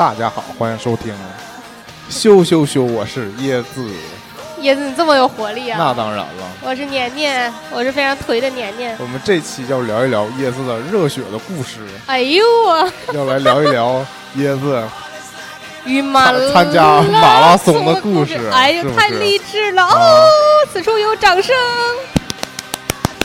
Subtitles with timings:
[0.00, 1.14] 大家好，欢迎收听。
[2.08, 3.86] 羞羞羞，我是椰子。
[4.62, 5.94] 椰子，你这么有活力啊那啊！
[5.94, 6.26] 当然了，
[6.62, 8.96] 我是年年，我是非常颓的年年。
[8.98, 14.02] 我们这期要聊一聊椰子的热血的故事，哎呦我要来聊一聊
[14.38, 14.82] 椰子
[15.84, 20.30] 与马参参加马拉松的故事哎呀太励志了啊哦！
[20.72, 21.54] 此处有掌声。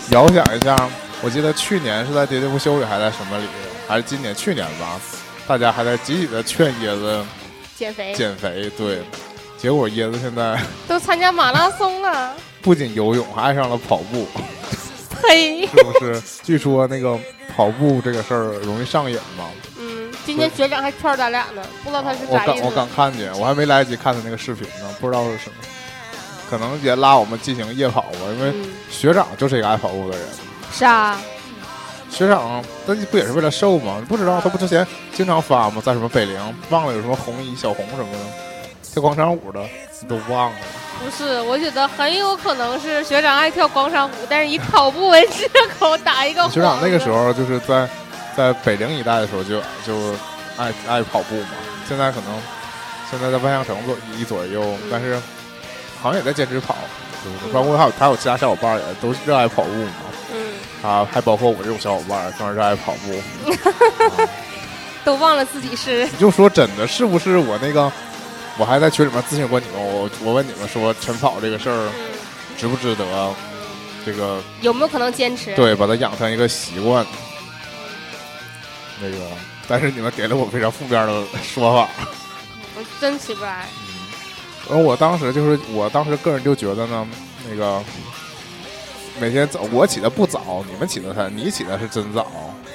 [0.09, 0.75] 遥想一下，
[1.21, 3.45] 我记得去年是在喋喋不休里，还在什么里，
[3.87, 4.99] 还是今年去年吧，
[5.47, 7.23] 大家还在集体的劝椰子
[7.77, 8.13] 减肥。
[8.13, 9.01] 减肥，对，
[9.57, 14.27] 结果椰子现在 都参加马拉松了，不仅游泳，还爱上了跑步，
[15.21, 16.21] 嘿，是不是？
[16.43, 17.17] 据说那个
[17.55, 19.45] 跑步这个事儿容易上瘾嘛，
[19.77, 22.89] 嗯，今天学长还劝咱俩呢，不知道他是啥意我刚我刚。
[22.89, 25.55] 看见，我还没来得及看他那个视频呢，不知道是什么，
[26.49, 30.27] 可能也拉我们进行夜跑吧，因为嗯，学长就是一个爱跑步的人。
[30.71, 31.21] 是啊，
[32.15, 33.97] 学长他不也是为了瘦吗？
[33.99, 35.81] 你不知道他不之前经常发吗？
[35.83, 38.19] 在什么北陵，忘了有什么红衣小红什么的，
[38.93, 39.59] 跳广场舞的，
[39.99, 40.57] 你都忘了。
[41.03, 45.45] 不是，我觉得很有可能是学长爱跳广场舞，但是以跑步为借
[45.77, 46.47] 口打一个。
[46.47, 47.85] 学长那个时候就是在
[48.33, 50.15] 在北陵一带的时候就就
[50.55, 51.49] 爱爱跑步嘛，
[51.85, 52.41] 现在可能
[53.11, 55.21] 现在在万象城左一左右，但是
[56.01, 56.77] 好像也在坚持跑，
[57.51, 59.91] 包括还有还有其他小伙伴也都热爱跑步嘛。
[60.85, 63.21] 嗯，啊，还包括我这种小伙伴，当时热爱跑步。
[65.03, 67.91] 都忘了自己是你就说真的，是不是我那个？
[68.57, 72.11] 我还在群里面咨询过你们，我我问你们说晨跑这个事儿嗯，
[72.57, 73.33] 值不值得？
[74.05, 77.05] 这个有没有可能坚持？，对，把它养成一个习惯。
[79.01, 79.17] 那个，
[79.67, 81.89] 但是你们给了我非常负面的说法。
[82.77, 83.65] 我真起不来。
[84.69, 87.05] 然后我当时就是，我当时个人就觉得呢，
[87.49, 87.83] 那个
[89.19, 92.27] 每天早，我起的不早，你们起的才，你起的是真早，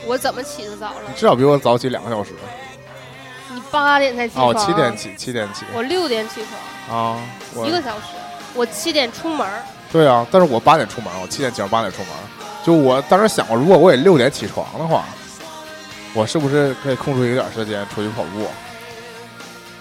[0.06, 1.14] 我怎么起的早了你？
[1.14, 2.30] 至少比我早起两个小时。
[3.52, 4.66] 你八点才起床哦，床？
[4.66, 4.96] 七点。
[4.96, 6.40] 起，七点起我六点起
[6.88, 7.20] 床，啊，
[7.54, 8.04] 我一个小时。
[8.52, 9.46] 我七点出门，
[9.92, 12.08] 对啊，但是我八点出门，我七点起床，八点出门。
[12.64, 15.04] 就我当时想过，如果我也六点起床的话，
[16.14, 18.46] 我是不是可以空出一点时间出去跑步？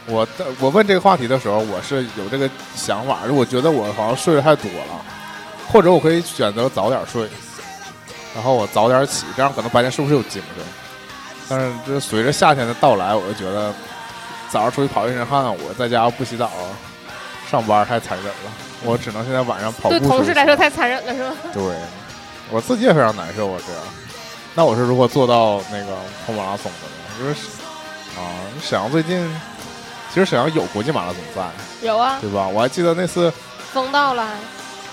[0.05, 5.05] 我的我问这个话题的时候，我是有这个想法，我觉得我好像睡得太多了，
[5.71, 7.27] 或者我可以选择早点睡，
[8.35, 10.65] 然后我早点起，这样可能白天是不是有精神？
[11.47, 13.73] 但是这随着夏天的到来，我就觉得
[14.49, 16.49] 早上出去跑一身汗，我在家不洗澡
[17.49, 18.51] 上班太残忍了，
[18.83, 21.35] 我只能现在晚上跑步对同事来说太残忍了，是吧？
[21.53, 21.63] 对，
[22.51, 23.81] 我自己也非常难受啊，这样。
[24.55, 25.95] 那我是如何做到那个
[26.25, 27.19] 跑马拉松的呢？
[27.19, 27.47] 就是
[28.19, 28.21] 啊，
[28.61, 29.27] 沈阳最近
[30.13, 31.49] 其实沈阳有国际马拉松赛，
[31.81, 32.47] 有啊，对吧？
[32.47, 33.31] 我还记得那次，
[33.71, 34.27] 封到了，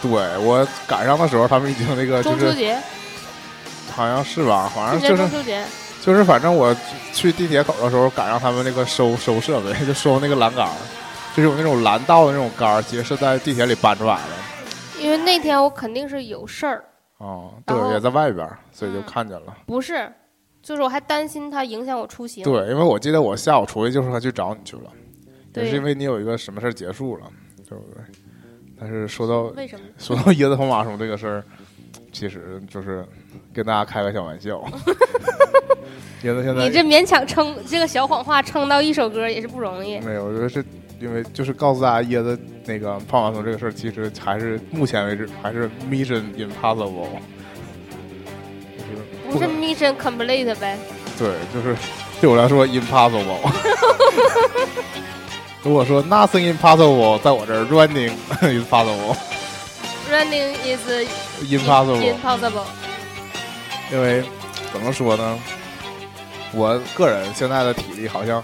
[0.09, 2.79] 对我赶上的时候，他们已经那个就是中秋节，
[3.93, 5.65] 好像是吧，反正就是中秋节，
[6.03, 6.75] 就是反正我
[7.13, 10.73] 去地铁口的时候，赶上他们那个收收设备，就收那个栏杆儿，
[11.35, 15.03] 就是有那种蓝道的那种杆儿，直接是在地铁里搬出来的。
[15.03, 16.85] 因为那天我肯定是有事儿，
[17.19, 19.55] 哦，对，也在外边，所以就嗯看见了。
[19.67, 20.11] 不是，
[20.63, 22.43] 就是我还担心它影响我出行。
[22.43, 24.91] 对，因为我记得我下午出去就是他去找你去了，
[25.55, 27.25] 也对是因为你有一个什么事儿结束了，
[27.69, 28.03] 对不对？
[28.79, 29.85] 但是说到为什么？
[29.99, 31.45] 说到椰子跑马拉松这个事儿，
[32.13, 33.05] 其实就是
[33.55, 34.63] 跟大家开个小玩笑。
[36.25, 39.99] 椰子现在你这勉强撑这个小谎话撑到一首歌也是不容易。
[40.01, 40.65] 没有，我觉得是
[40.99, 47.09] 因为就是告诉大家椰子那个跑马拉松这个事儿，其实还是目前为止还是 mission impossible。
[48.79, 50.79] 就是不是 mission complete 呗。
[51.19, 51.77] 对，就是
[52.21, 53.39] 对我来说 impossible。
[55.67, 59.17] 如果说 nothing impossible，在我这儿 running is possible。
[60.09, 60.79] Running is
[61.43, 62.63] impossible，impossible。
[63.91, 64.23] 因为
[64.73, 65.37] 怎么说呢，
[66.53, 68.41] 我个人现在的体力好像，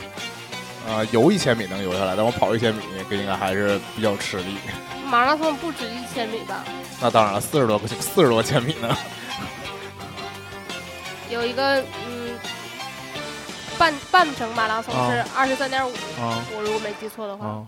[0.89, 2.81] 呃，游一千米能游下来，但我跑一千米
[3.13, 4.57] 应该还是比较吃力。
[5.07, 6.65] 马拉松不止一千米吧？
[7.01, 8.99] 那当然了，四十多个四十多千米呢。
[11.31, 12.22] 有一个嗯，
[13.83, 15.91] 半半程马拉松啊是二十三点五，
[16.21, 17.47] 啊我如果没记错的话。
[17.49, 17.67] 啊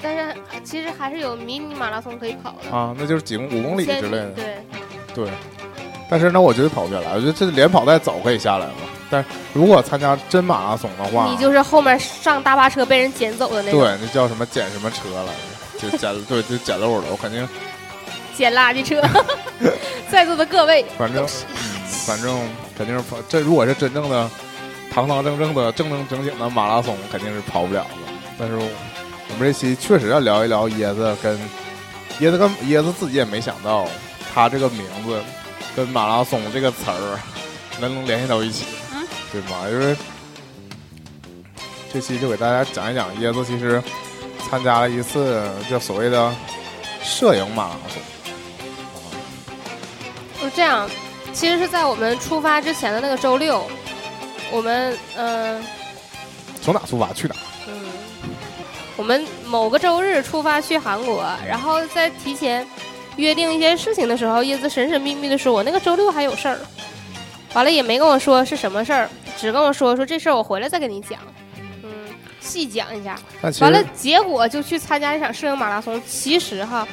[0.00, 2.94] 但是其实还是有迷你马拉松可以跑的，啊！
[2.96, 4.30] 那就是几公五公里之类的。
[4.30, 4.58] 对，
[5.14, 5.28] 对，
[6.08, 7.14] 但是那，我觉得跑不下来。
[7.14, 8.74] 我觉得这连跑带走可以下来了，
[9.10, 9.24] 但
[9.54, 15.32] 如果参加真马拉松的话，你就是后面上大巴车被人捡走的那个，对，那叫什么捡什么车来
[15.80, 15.90] 着？
[15.90, 17.04] 就捡 对，就捡漏了。
[17.10, 17.48] 我肯定，
[18.36, 19.02] 捡垃圾车。
[20.10, 22.38] 在座的各位，反正，嗯，反正
[22.76, 23.16] 肯定是跑。
[23.28, 24.30] 这如果是真正的
[24.90, 28.12] 堂堂正正的正正经经的马拉松，肯定是跑不了的。
[28.38, 31.38] 但是我们这期确实要聊一聊椰子跟
[32.20, 33.86] 椰子跟椰子自己也没想到，
[34.34, 35.22] 他这个名字
[35.76, 37.20] 跟马拉松这个词儿
[37.80, 39.68] 能联系到一起，嗯对吗？
[39.70, 39.96] 因为
[41.92, 43.82] 这期就给大家讲一讲椰子其实
[44.48, 46.34] 参加了一次叫所谓的
[47.02, 48.02] 摄影马拉松。
[50.40, 50.88] 就这样，
[51.32, 53.68] 其实是在我们出发之前的那个周六，
[54.50, 55.62] 我们嗯、呃
[56.60, 57.34] 从哪出发去哪？
[57.68, 57.74] 嗯，
[58.96, 62.66] 我们某个周日出发去韩国，然后在提前
[63.16, 66.58] 约定一些事情的时候，叶子神神秘秘的说：“我那个周六还有事儿。”
[67.54, 69.08] 完了也没跟我说是什么事儿，
[69.38, 71.18] 只跟我说说这事儿我回来再跟你讲，
[71.82, 71.90] 嗯，
[72.40, 73.16] 细讲一下。
[73.60, 76.00] 完了，结果就去参加一场摄影马拉松。
[76.06, 76.86] 其实哈，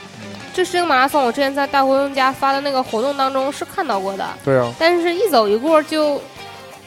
[0.53, 6.21] 这摄影马拉松我之前在大活动家发的那个活动当中是看到过的，对啊，但是一走一过就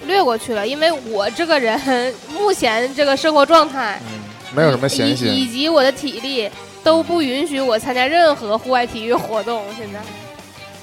[0.06, 4.20] 略过去了，因为我这个人目前这个生活状态，嗯，
[4.54, 5.48] 没有什么闲心以。
[5.48, 6.48] 及我的体力
[6.82, 9.64] 都不允许我参加任何户外体育活动。
[9.76, 10.00] 现在，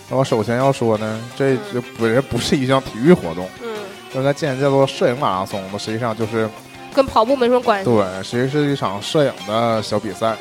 [0.09, 3.73] 那我首先要说呢，这这本身不是一项体育活动，嗯，
[4.13, 6.49] 因为它既然叫做摄影马拉松，那实际上就是
[6.93, 7.85] 跟跑步没什么关系。
[7.85, 10.35] 对，实际是一场摄影的小比赛。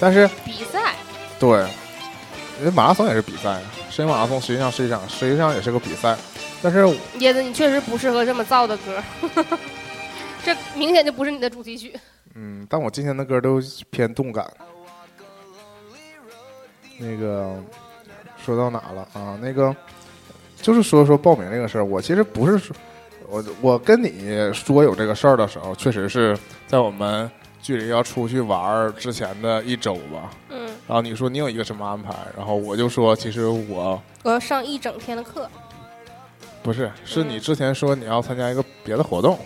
[0.00, 0.94] 但是比赛，
[1.38, 1.60] 对，
[2.58, 3.60] 因为马拉松也是比赛，
[3.90, 6.16] 摄影马拉松实际上是一场，实际上也是个比赛。
[6.64, 6.82] 但是
[7.18, 9.04] 椰子，你确实不适合这么燥的歌，
[10.42, 11.94] 这明显就不是你的主题曲。
[12.34, 14.50] 嗯，但我今天的歌都偏动感。
[16.96, 17.54] 那个
[18.42, 19.38] 说到哪了啊？
[19.42, 19.76] 那个
[20.62, 22.74] 就是说说报名这个事儿，我其实不是说，
[23.28, 24.10] 我我跟你
[24.54, 26.34] 说有这个事儿的时候，确实是
[26.66, 30.30] 在我们距离要出去玩儿之前的一周吧。
[30.48, 35.46] 嗯，然后你说你有一个什么安排，然后我就说其实我我要上一整天的课。
[36.64, 39.38] 不是，是你之前说你要参加一个别的活动，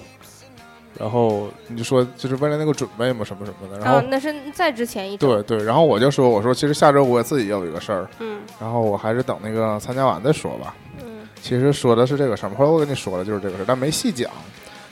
[0.97, 5.43] 然后你就说就是为了那个准备嘛，什么什么的，然后啊，那是在之前一周。
[5.43, 10.75] 对对，然后我就说，我说其实下周我自己也有一个事儿，嗯然后我还是等那个参加完再说吧。
[11.03, 14.31] 嗯其实说的是这个事儿，后来我跟你说了就是这个事儿，但没细讲。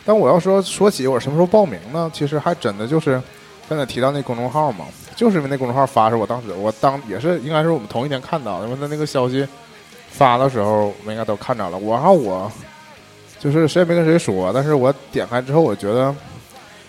[0.05, 2.11] 但我要说说起我什么时候报名呢？
[2.13, 3.21] 其实还真的就是
[3.69, 4.85] 刚才提到那公众号嘛，
[5.17, 9.47] 就是因为那公众号发是我当时我当也是应该是我们同一天看到的，因为他那个消息
[10.17, 11.77] 发的时候我们应该都看着了。
[11.77, 12.51] 我然后我
[13.39, 16.15] 就是谁也没跟谁说，但是我点开之后，我觉得。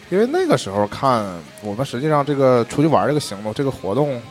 [0.09, 1.25] 因为那个时候看，
[1.61, 4.21] 我们实际上这个出去玩这个行动，这个活动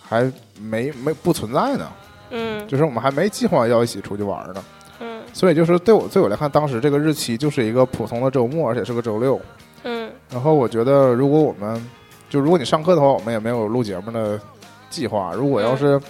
[0.00, 1.90] 还没没不存在呢，
[2.30, 4.64] 嗯就是我们还没计划要一起出去玩呢。
[5.00, 9.40] 嗯所以就是对我对我来看，当时这个日期就是一个普通的周末，而且是个周六。
[9.82, 11.84] 嗯然后我觉得，如果我们
[12.30, 14.40] 就如果你上课的话，我们也没有录节目的
[14.88, 15.32] 计划。
[15.34, 16.00] 如果要是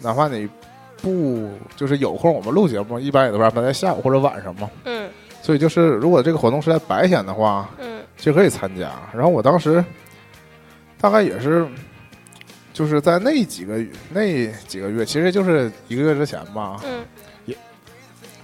[0.00, 0.48] 哪怕你
[1.04, 4.70] 不就是有空，我们录节目一般也都是安排在下午或者晚上嘛。
[4.84, 5.08] 嗯。
[5.42, 8.02] 所以就是如果这个活动是在白天的话，嗯。
[8.16, 8.90] 就可以参加。
[9.12, 9.84] 然后我当时
[10.98, 11.66] 大概也是
[12.72, 13.78] 就是在那几个
[14.10, 17.04] 那几个月，其实就是一个月之前吧，嗯。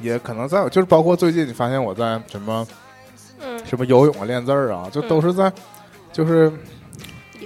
[0.02, 2.66] 也可能在就是包括最近你发现我在什么
[3.38, 5.52] 嗯，什么游泳啊、练字儿啊，就都是在
[6.10, 6.58] 就是也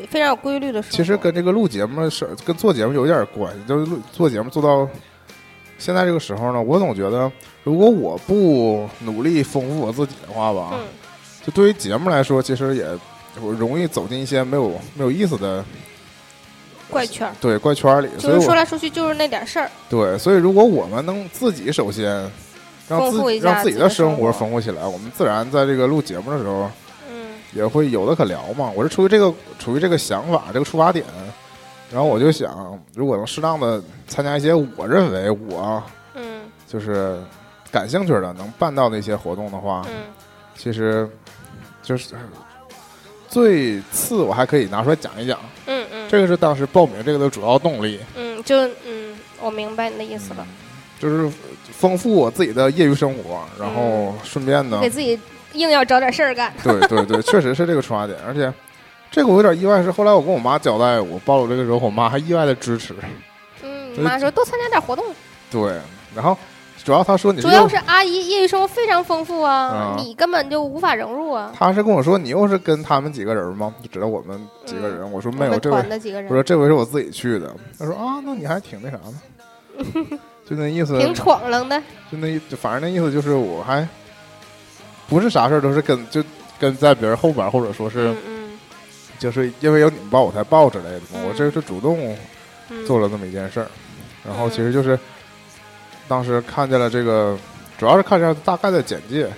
[0.06, 0.96] 非常有规律的生活。
[0.96, 4.88] 其实跟这个录节目是跟做节目有点关系，就是录做节目做到
[5.78, 7.30] 现在这个时候呢，我总觉得
[7.62, 10.80] 如果我不努力丰富我自己的话吧，嗯
[11.44, 12.86] 就对于节目来说，其实也
[13.42, 15.62] 我容易走进一些没有没有意思的
[16.88, 19.70] 怪圈，对怪圈里，所以我就是说来说去就是那点事儿。
[19.90, 22.06] 对，所以如果我们能自己首先
[22.88, 26.70] 让自丰富一下让自己的的生活丰富起来，我们自然在这个录节目的时候嗯
[27.54, 28.70] 也会有的可聊嘛。
[28.74, 31.04] 我是出于这个出于这个想法，这个出发点，
[31.92, 35.82] 然后我就想，如果能适当的参加一些我认为我
[36.14, 36.42] 嗯。
[36.66, 37.16] 就是
[37.70, 40.12] 感兴趣的能办到的一些活动的话，嗯。
[40.56, 41.08] 其实
[41.82, 42.14] 就是
[43.28, 45.38] 最次，我还可以拿出来讲一讲。
[45.66, 48.56] 嗯嗯，这个是当时报名这个的主要动力，嗯就
[48.86, 50.46] 嗯，我明白你的意思了，
[51.00, 51.28] 就是
[51.72, 54.14] 丰富我自己的业余生活，然后嗯。
[54.22, 55.18] 顺便呢给，自己
[55.54, 56.52] 硬要找点事儿干。
[56.62, 58.18] 对对对，确实是这个出发点。
[58.26, 58.52] 而且
[59.10, 62.94] 这个我有点意外，是后来我跟我妈交代我报了这个时候，我妈还意外的支持。
[63.62, 65.04] 嗯，妈说多参加点活动，
[65.50, 65.80] 对，
[66.14, 66.36] 然后
[66.84, 71.52] 主要她说你主要是阿姨业余生活非常丰富啊啊，你根本就无法融入啊。
[71.56, 73.72] 她是跟我说你又是跟他们几个人吗？
[73.80, 75.10] 就知道我们几个人。
[75.10, 75.78] 我说没有，这回
[76.28, 77.54] 我说这回是我自己去的。
[77.78, 79.84] 她说啊，那你还挺那啥的，
[80.44, 81.80] 就那意思，挺闯楞的，
[82.10, 83.86] 就那反正那意思就是我还
[85.08, 86.22] 不是啥事儿都是跟就
[86.58, 88.14] 跟在别人后边儿，或者说是
[89.18, 92.16] 就是因为有你们报我才报之类的我这是主动
[92.68, 93.68] 嗯，做了这么一件事儿，
[94.26, 94.98] 然后嗯其实就是
[96.08, 97.38] 当时看见了这个，
[97.78, 99.30] 主要是看见了大概的简介，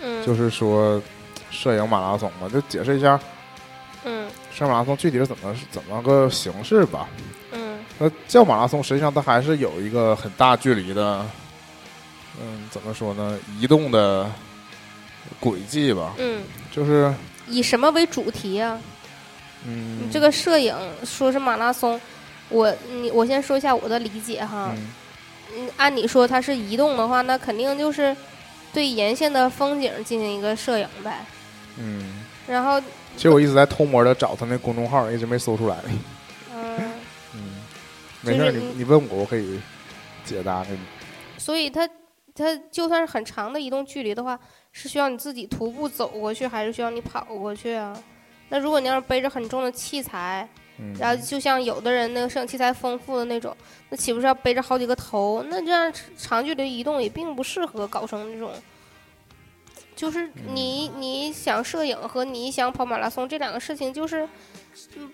[0.00, 1.00] 嗯，就是说
[1.50, 3.18] 摄影马拉松嘛，就解释一下
[4.04, 4.28] 嗯。
[4.52, 7.08] 摄影马拉松具体是怎么怎么个形式吧。
[7.52, 7.78] 嗯。
[7.98, 11.24] 那叫马拉松，实际上它还是有一个很大距离的，
[12.40, 13.38] 嗯，怎么说呢？
[13.58, 14.28] 移动的
[15.40, 17.12] 轨迹吧，嗯，就是
[17.48, 18.80] 以什么为主题啊？
[19.66, 22.00] 嗯你，这个摄影说是马拉松，
[22.48, 24.72] 我你我先说一下我的理解哈。
[24.76, 24.88] 嗯
[25.56, 28.16] 嗯，按你说它是移动的话，那肯定就是
[28.72, 31.24] 对沿线的风景进行一个摄影呗。
[31.78, 32.80] 嗯，然后，
[33.16, 35.76] 其实我一直在偷摸的找他那公众号，一直没搜出来。
[36.52, 36.78] 嗯，
[37.34, 37.62] 嗯，
[38.22, 39.60] 没事你你问我，我可以
[40.24, 40.80] 解答给你。
[41.38, 41.88] 所以它
[42.34, 44.38] 它就算是很长的移动距离的话，
[44.74, 47.96] 是需要你自己徒步走过去，还是需要你跑过去啊？
[48.48, 50.46] 那如果你要是背着很重的器材，
[50.78, 53.56] 嗯，然后就像有的人那个摄影器材丰富的那种，
[53.88, 55.44] 那岂不是要背着好几个头？
[55.48, 58.50] 那这样长距离移动也并不适合搞成这种。
[59.94, 64.28] 就是你你想摄影和你想跑马拉松这两个事情，就是
[64.96, 65.08] 嗯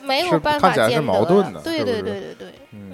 [0.00, 2.92] 没有办法兼得矛盾的对对对对对，嗯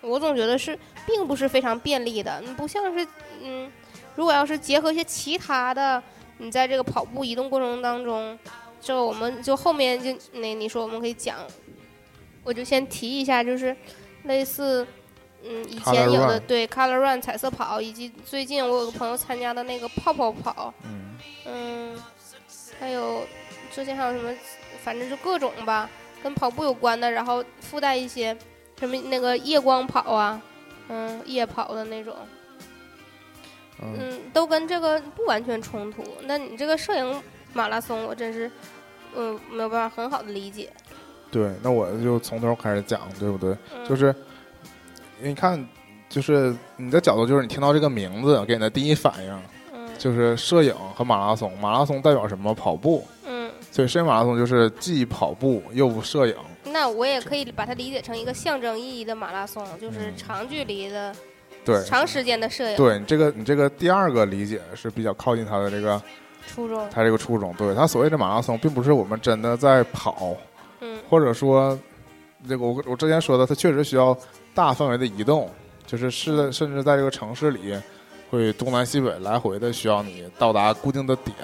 [0.00, 3.06] 我总觉得是并不是非常便利的，嗯不像是
[3.42, 3.70] 嗯，
[4.14, 6.02] 如果要是结合一些其他的，
[6.38, 8.38] 你在这个跑步移动过程当中，
[8.80, 11.38] 就我们就后面就那你说我们可以讲，
[12.42, 13.76] 我就先提一下，就是
[14.24, 14.86] 类似
[15.42, 21.00] 嗯以前有的对 Color Run 彩色跑，以及最近我有个朋友参加的那个泡泡跑，嗯。
[21.46, 22.02] 嗯，
[22.80, 23.22] 还有
[23.70, 24.34] 之前还有什么，
[24.82, 25.88] 反正就各种吧，
[26.22, 28.34] 跟跑步有关的，然后附带一些
[28.78, 30.40] 什么那个夜光跑啊，
[30.88, 32.16] 嗯，夜跑的那种，
[33.84, 36.02] 嗯，嗯，都跟这个不完全冲突。
[36.22, 37.22] 那你这个摄影
[37.52, 38.50] 马拉松，我真是，
[39.14, 40.72] 嗯，没有办法很好的理解。
[41.30, 43.56] 对，那我就从头开始讲，对不对？
[43.74, 44.14] 嗯、就是
[45.20, 45.64] 你看，
[46.08, 51.56] 就是你的角度，就是你听到这个名字，给你的第一反应嗯就是摄影和马拉松。
[51.58, 52.54] 马拉松代表什么？
[52.54, 53.06] 跑步。
[53.26, 56.34] 嗯，所以摄影马拉松就是既跑步又摄影。
[56.66, 61.14] 那我也可以把它理解成一个象征意义的马拉松，就是嗯长距离的、
[61.64, 62.76] 对，长时间的摄影。
[62.76, 66.00] 对你这个你这个第二个理解是比较靠近他的这个
[66.46, 66.88] 初衷。
[66.90, 67.54] 他这个初衷。
[67.54, 70.36] 对他所谓的马拉松，并不是我们真的在跑，
[70.80, 71.78] 嗯或者说
[72.48, 74.16] 这个我我之前说的，他确实需要
[74.54, 75.50] 大范围的移动，
[75.86, 77.74] 就是是甚至在这个城市里
[78.30, 81.34] 会东南西北来回的需要你到达固定的点，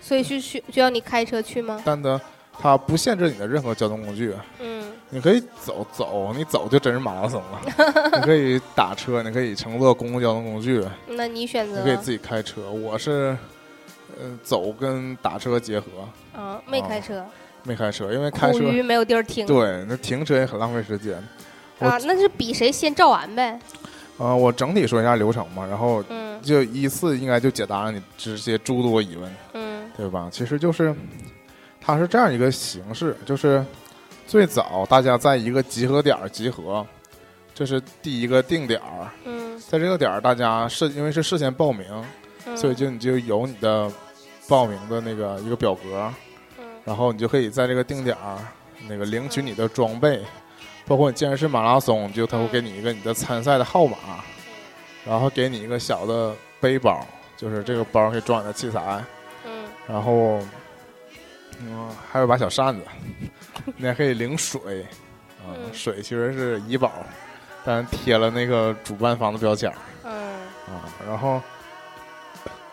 [0.00, 1.82] 所以是需需要你开车去吗？
[1.84, 2.20] 但呢，
[2.58, 4.34] 它不限制你的任何交通工具。
[4.60, 4.76] 嗯
[5.08, 7.60] 你可以走走，你走就真是马拉松了。
[8.16, 12.68] 你可以打车，你可以乘坐公共交通工具， 那你选择你可以自己开车。
[12.68, 13.36] 我是，
[14.20, 15.86] 呃，走跟打车结合，
[16.34, 17.24] 啊，没开车，
[17.62, 19.46] 没开车，因为开车没有地儿停。
[19.46, 21.14] 对那停车也很浪费时间。
[21.78, 23.56] 啊，那是比谁先照完呗。
[24.18, 30.28] 呃，我整体说一下流程嘛，然后嗯就依次应该就解答了你这些诸多疑问，嗯对吧？
[30.32, 30.92] 其实就是
[31.86, 33.64] 它是这样一个形式，就是
[34.26, 36.84] 最早大家在一个集合点集合，
[37.54, 39.56] 这是第一个定点儿，嗯。
[39.60, 41.86] 在这个点儿大家是因为是事先报名，
[42.44, 43.88] 嗯，所以就你就有你的
[44.48, 46.12] 报名的那个一个表格，
[46.58, 46.64] 嗯。
[46.84, 48.38] 然后你就可以在这个定点儿
[48.88, 50.20] 那个领取你的装备，
[50.86, 53.96] 包括你既然是马拉松，就他会给你一个你的参赛的号码，
[55.04, 59.04] 然后给你一个小的背包，就是这个包可以装你的器材，
[59.44, 59.66] 嗯。
[59.88, 60.40] 然后
[61.60, 62.82] 嗯还有把小扇子，
[63.76, 64.82] 你还可以领水，
[65.40, 66.92] 啊、嗯水其实是怡宝，
[67.64, 69.76] 但贴了那个主办方的标签儿。
[70.04, 70.12] 嗯
[70.66, 71.40] 啊，然后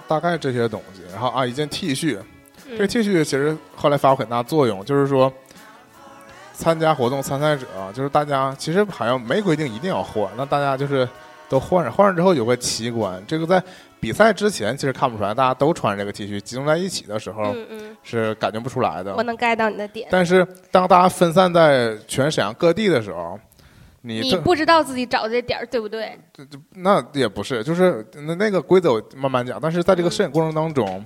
[0.08, 2.20] 大概这些东西，然后啊，一件 T 恤，
[2.78, 5.32] 这 T 恤其实后来发挥很大作用，就是说
[6.54, 11.08] 参加活动参赛者，就是大家其实好像没规定一定要换，那大家就是
[11.50, 13.63] 都换上，换上之后有个奇观，这个在
[14.04, 19.24] 比赛之前其实看不出来，大家都穿这个 T 恤，集中在一起的时候嗯嗯，是感觉不出来的我。
[19.24, 20.10] 能 get 到你的点。
[20.12, 23.40] 但是当大家分散在全沈阳各地的时候，
[24.02, 26.20] 你你不知道自己找这点儿对不对？
[26.72, 29.58] 那也不是，就是那那个规则我慢慢讲。
[29.62, 31.02] 但是在这个摄影过程当中，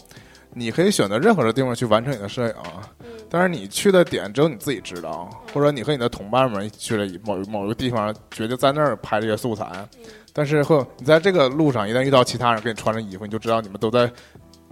[0.55, 2.53] 你可以选择任何的地方去完成你的摄影，
[3.01, 9.87] 嗯但是你去的点只有你自己知道，或者你和你的同伴们去了某某一个地方，决定在那儿拍这些素材。
[10.37, 14.07] 但是会你在这个路上一旦遇到其他人给你穿着衣服，你就知道你们都在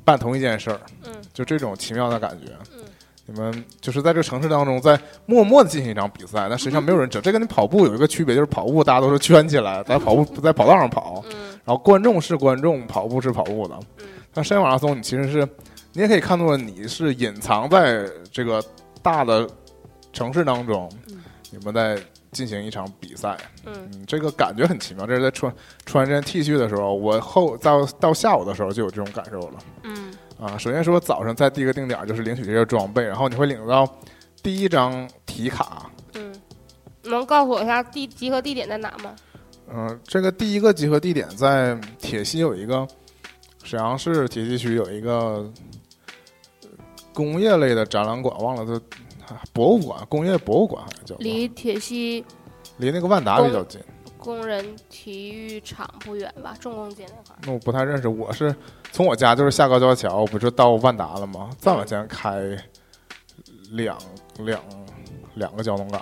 [0.03, 1.12] 办同一件事儿，嗯。
[1.34, 2.51] 就这种奇妙的感觉。
[2.72, 2.84] 嗯。
[3.25, 4.95] 你们就是在这个城市当中，在
[5.25, 7.22] 默默的进行一场比赛，但实际上没有人知道。
[7.25, 11.31] 这跟你跑步有一个区别，就是跑步大家都是圈起来， 在跑步在跑道上跑，嗯。
[11.65, 13.75] 然后观众是观众，跑步是跑步的。
[13.98, 14.05] 嗯。
[14.31, 15.50] 但山马拉松，你其实是
[15.93, 18.63] 你也可以看作你是隐藏在这个
[19.01, 19.50] 大的
[20.13, 21.24] 城市当中，嗯。
[21.50, 21.98] 你们在
[22.35, 23.35] 进行一场比赛。
[23.65, 25.07] 嗯嗯，这个感觉很奇妙。
[25.07, 25.51] 这是在穿
[25.85, 29.59] 穿这件 T 恤的时候，我后到到下午的时候就有这种感受了。
[29.83, 33.87] 嗯啊，首先说早上在第一个定点就是领取这些装备，然后你会领到
[34.43, 35.89] 第一张题卡。
[36.13, 36.35] 嗯，
[37.03, 39.15] 能告诉我一下地集合地点在哪吗？
[39.67, 42.87] 嗯、这个第一个集合地点在铁西有一个
[43.63, 45.51] 沈阳市铁西区有一个
[46.61, 46.69] 呃
[47.13, 48.79] 工业类的展览馆，忘了它啊
[49.53, 52.25] 博物馆，工业博物馆好像叫，离铁西
[52.77, 53.79] 离那个万达比较近。
[54.17, 56.55] 工人体育场不远吧？
[56.60, 57.39] 重工街那块儿。
[57.46, 58.55] 那我不太认识，我是
[58.91, 61.50] 从我家就是下高架桥，不是到万达了吗？
[61.60, 62.58] 再往前开
[63.72, 63.96] 两
[64.39, 64.60] 两
[65.36, 66.01] 两个交通岗，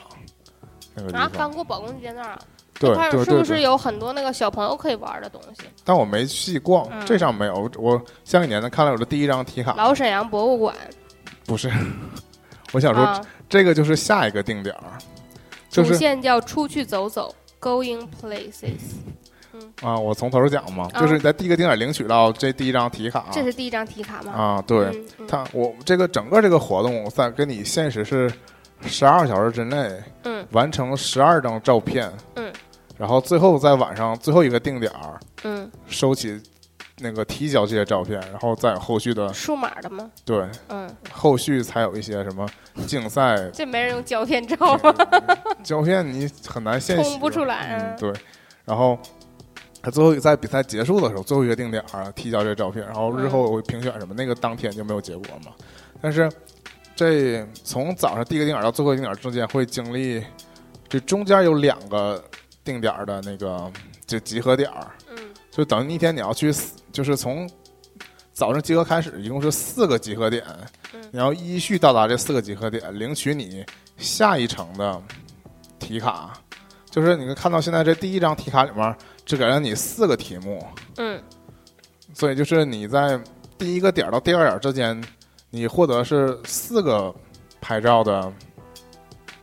[0.96, 1.32] 那个地啊，方。
[1.38, 2.40] 刚过保工街那儿啊，
[2.80, 5.64] 对是不是有很多那个小朋友可以玩的东西？
[5.84, 7.70] 但我没细逛，嗯这上没有。
[7.78, 10.74] 我前几年呢看了我的第一张题卡，老沈阳博物馆
[11.46, 11.70] 不是，
[12.74, 14.98] 我想说啊，这个就是下一个定点儿，
[15.70, 18.98] 就是主线叫出去走走，Going Places，
[19.82, 21.00] 啊，我从头讲嘛，啊。
[21.00, 24.32] 就是你在第一个定点领取到这第一张题卡，这是第一张题卡吗？
[24.34, 25.28] 啊，对，嗯，嗯。
[25.28, 28.32] 它我这个整个这个活动在跟你限时是
[28.82, 30.46] 十二小时之内嗯。
[30.52, 32.52] 完成十二张照片，嗯，
[32.98, 36.42] 然后最后在晚上最后一个定点儿嗯，收起
[37.04, 40.10] 那个提交这些照片，然后再有后续的数码的吗？
[40.26, 42.48] 对，嗯，后续才有一些什么
[42.88, 44.96] 竞赛这没人用胶片照吗？
[45.64, 48.14] 胶片，你很难现洗冲不出来啊嗯，对，
[48.66, 48.98] 然后。
[49.86, 55.52] 他最后在比赛结束的时候，最后一个定点儿提交这些照片，然后日后会评选什么，那个当天就没有结果嘛。
[56.02, 56.32] 但是
[56.96, 60.24] 这从早上第一个定点儿到最后一个定点儿之间会经历，
[60.88, 62.24] 这中间有两个
[62.64, 63.70] 定点儿的那个
[64.06, 65.03] 就集合点儿，嗯
[65.56, 66.52] 就等于一天你要去，
[66.92, 67.48] 就是从
[68.34, 70.44] 早上集合开始，一共是四个集合点，
[70.94, 71.02] 嗯。
[71.12, 73.64] 你要依序到达这四个集合点，领取你
[73.96, 75.00] 下一程的
[75.78, 76.34] 题卡。
[76.90, 80.66] 就是你能看到现在这第一张题卡里面只给了你四个题目，
[80.98, 81.22] 嗯。
[82.16, 83.20] 所以就是你在
[83.56, 85.00] 第一个点到第二点之间，
[85.52, 87.14] 你获得是四个
[87.62, 88.34] 拍照的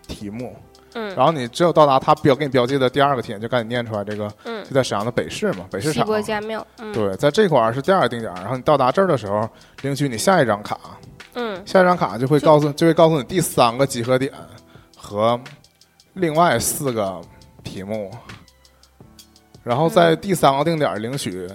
[0.09, 0.57] 题目，
[0.95, 4.65] 嗯，然后你只有到达他标给你标记的第二个点，就赶紧念出来这个，嗯。
[4.65, 6.05] 就在沈阳的北市嘛，北市场。
[6.05, 9.49] 西伯家庙，嗯，对，在这块儿是第二个定点，然后你到达这儿的时候，
[9.83, 10.79] 领取你下一张卡，
[11.35, 11.63] 嗯。
[11.65, 12.87] 下一张卡就会告诉就。
[12.87, 14.33] 会告诉你第三个集合点
[14.97, 15.41] 和
[16.15, 17.21] 另外四个
[17.63, 18.11] 题目，
[19.63, 21.49] 然后在第三个定点领取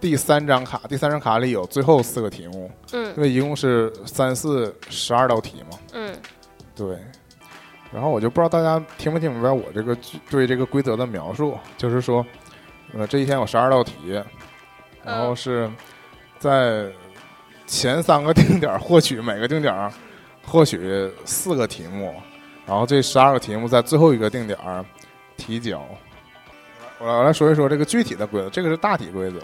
[0.00, 3.12] 第三张卡，第三张卡里有最后四个题目，嗯。
[3.16, 6.14] 因为一共是三四十二道题嘛，嗯。
[6.74, 6.98] 对。
[7.92, 9.96] 然后我就不知道大家听没听明白我这个
[10.30, 12.24] 对这个规则的描述，就是说，
[12.94, 13.94] 呃，这一天有十二道题，
[15.04, 15.36] 然后嗯。
[15.36, 15.70] 是
[16.38, 16.90] 在
[17.68, 19.92] 前三个定点儿获取每个定点儿
[20.44, 22.14] 获取四个题目，
[22.66, 24.84] 然后这十二个题目在最后一个定点儿
[25.36, 25.80] 提交。
[26.98, 29.38] 我来我来说一说这个具体的规则，这个是大体规则，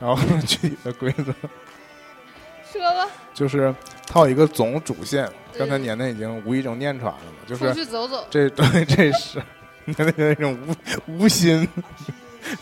[0.00, 1.32] 然后具体的规则
[2.64, 3.72] 说吧，就是
[4.06, 9.42] 它有一个总主线，刚才嗯年年已经无意中念出来了嘛，就出去走走，这对这是
[9.84, 10.56] 你的那种
[11.06, 11.68] 无无心，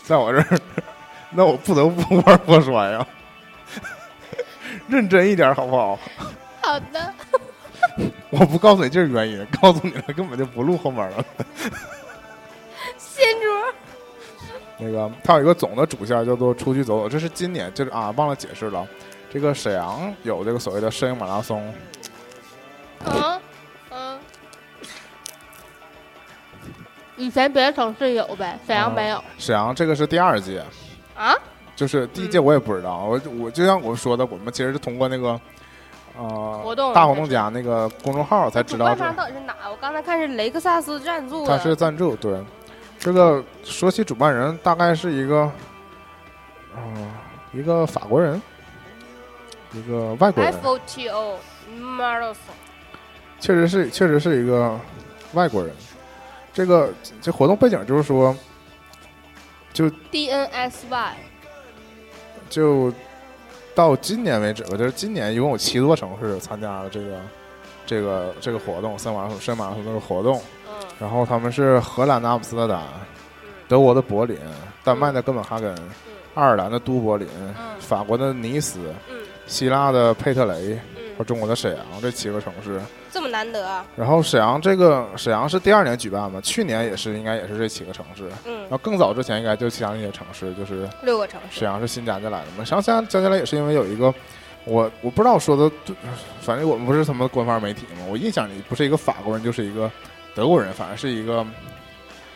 [0.03, 0.59] 在我这儿，
[1.31, 3.07] 那我不得不玩破摔呀，
[4.87, 5.99] 认真一点好不好？
[6.61, 7.13] 好的，
[8.31, 11.23] 我不告诉你这是原因，告诉你了根本就不录后面了。
[14.79, 18.87] 那个它有一个总的主线叫做出去走走，这是今年就是啊忘了解释了，
[19.27, 21.73] 这个沈阳有这个所谓的摄影马拉松，
[23.05, 23.41] 嗯
[23.91, 24.19] 嗯。
[27.15, 30.63] 以前别的城市有呗，沈阳没有沈阳这个是第二届，
[31.15, 31.33] 啊？
[31.75, 35.39] 就是第一届我也不知道，我我就像我说的，我们其实是通过那个
[36.17, 39.55] 呃活动大活动家那个公众号才知道这主办方到底是哪？
[39.69, 42.43] 我刚才看是雷克萨斯赞助的，它是赞助，对。
[42.99, 45.51] 这个说起主办人，大概是一个，
[46.75, 47.11] 嗯、
[47.53, 48.41] 一个法国人，
[49.71, 51.37] 一个外国人，F O T O
[51.79, 52.33] marathon，
[53.39, 54.79] 确实是确实是一个
[55.33, 55.73] 外国人。
[56.53, 56.89] 这个
[57.21, 58.35] 这活动背景就是说，
[59.73, 61.15] 就 D N S Y，
[62.49, 62.91] 就
[63.75, 67.21] 到今年为止吧，就是今年一共有七座城市参加了这个
[67.85, 70.41] 这个这个活动，圣马拉松圣马拉松这个活动。
[70.67, 70.73] 嗯。
[70.99, 72.81] 然后他们是荷兰的阿姆斯特丹、
[73.43, 73.49] 嗯。
[73.67, 74.35] 德国的柏林、
[74.83, 75.89] 丹麦的哥本哈根、嗯。
[76.33, 77.53] 爱尔兰的都柏林、嗯。
[77.79, 78.79] 法国的尼斯、
[79.11, 79.15] 嗯。
[79.45, 80.79] 希腊的佩特雷
[81.17, 82.79] 和嗯，中国的沈阳这七个城市。
[83.11, 88.27] 这么难得啊，然后沈阳这个沈阳是第二年举办嘛，去年也是应该也是这七个城市。
[88.27, 92.63] 然嗯后，更早之前应该就其他那些城市，就是六个城市沈，阳是新加进来的嘛。
[92.63, 94.13] 沈阳加加进来也是因为有一个，
[94.65, 95.95] 我我不知道说的对，
[96.41, 99.89] 反正我们不是他们官方媒体嘛，我印象里不是一个法国人就是一个
[100.35, 101.45] 德国人，反正是一个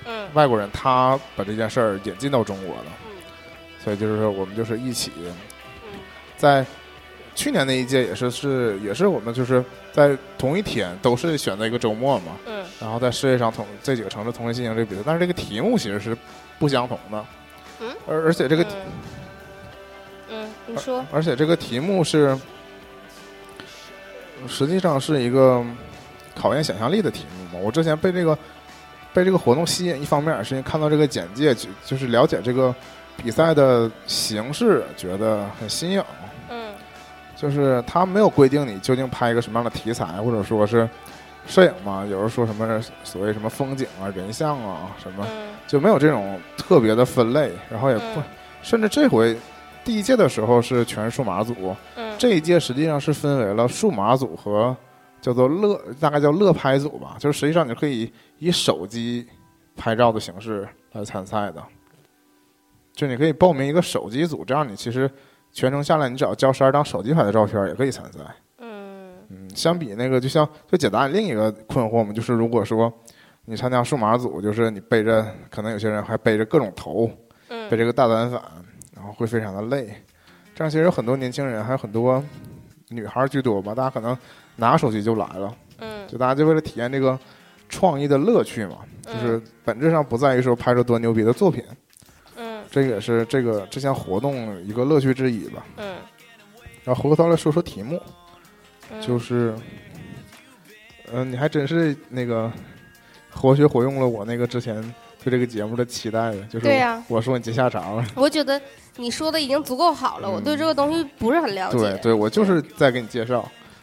[0.06, 3.12] 嗯外国人，他把这件事儿引进到中国的，嗯
[3.84, 5.34] 所以就是说我们就是一起嗯
[6.38, 6.66] 在
[7.34, 16.18] 去年那一届也是是也是我们就是在同一天都是选择一个周末嘛，嗯然后在世界上同这几个城市同时进行这个比赛，但是这个题目其实是
[16.60, 17.26] 不相同的，
[17.80, 18.68] 嗯，而而且这个嗯
[20.30, 22.38] 嗯，你说，而且这个题目是
[24.48, 25.64] 实际上是一个
[26.36, 27.64] 考验想象力的题目嘛。
[27.64, 28.38] 我之前被这个
[29.14, 32.74] 被这个活动吸引，一方面是因为看到这个简介，就就是了解这个
[33.18, 36.04] 比赛的形式，觉得很新颖。
[37.42, 40.88] 嗯就是他没有规定你究竟拍一个什么样的题材，或者说是
[41.48, 45.50] 摄影嘛，有人说什么所谓什么风景啊、人像啊什么，嗯。
[45.68, 48.24] 就没有这种特别的分类，然后也不，嗯。
[48.62, 49.36] 甚至这回
[49.84, 54.76] 第一届的时候是全数码组，嗯，这一届实际上是分为了数码组和
[55.20, 59.26] 叫做乐，大概叫乐拍组吧，就是实际上你可以以手机
[59.76, 61.64] 拍照的形式来参赛的，
[62.94, 65.10] 就你可以报名一个手机组，这样你其实
[65.52, 68.20] 全程下来，你只要交十二张手机拍的照片也可以参赛。
[68.60, 69.14] 嗯。
[69.30, 72.92] 嗯，相比那个，就像就解答另一个困惑嘛，就是如果说
[73.46, 77.10] 你参加数码组，就是你背着，可能有些人还背着各种头，
[77.50, 77.70] 嗯。
[77.70, 78.42] 背着个大单反，
[78.96, 79.94] 然后会非常的累。
[80.54, 82.24] 这样其实有很多年轻人，还有很多
[82.90, 84.18] 女孩儿居多吧，大家可能
[84.56, 86.08] 拿手机就来了，嗯。
[86.08, 87.18] 就大家就为了体验这个
[87.70, 91.78] 创意的乐趣嘛，就是本质上不在于说拍出多牛逼的作品，嗯
[92.72, 95.64] 这个也是这个这项活动一个乐趣之一吧。
[95.78, 95.98] 嗯
[96.84, 98.02] 然后回过头来说说题目，
[98.92, 99.54] 嗯，就是，
[101.14, 102.52] 嗯、你还真是那个
[103.30, 104.82] 活学活用了我那个之前
[105.24, 108.04] 对这个节目的期待的，就是对呀我说你接下茬了。
[108.16, 108.60] 我觉得
[108.96, 111.78] 你说的已经足够好了，我对这个东西不是很了解。
[111.78, 113.42] 对对，我就是在给你介绍，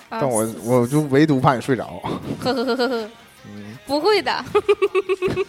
[0.09, 2.03] 啊，但我我就唯独怕你睡着。
[2.41, 3.11] 呵呵呵呵呵，
[3.47, 4.45] 嗯，不会的，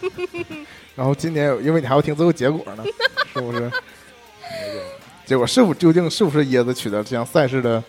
[0.94, 2.84] 然后今年有因为你还要听最后结果呢，
[3.32, 3.70] 是不是？
[5.26, 7.82] 结果是否究竟是不是椰子取得这项赛事的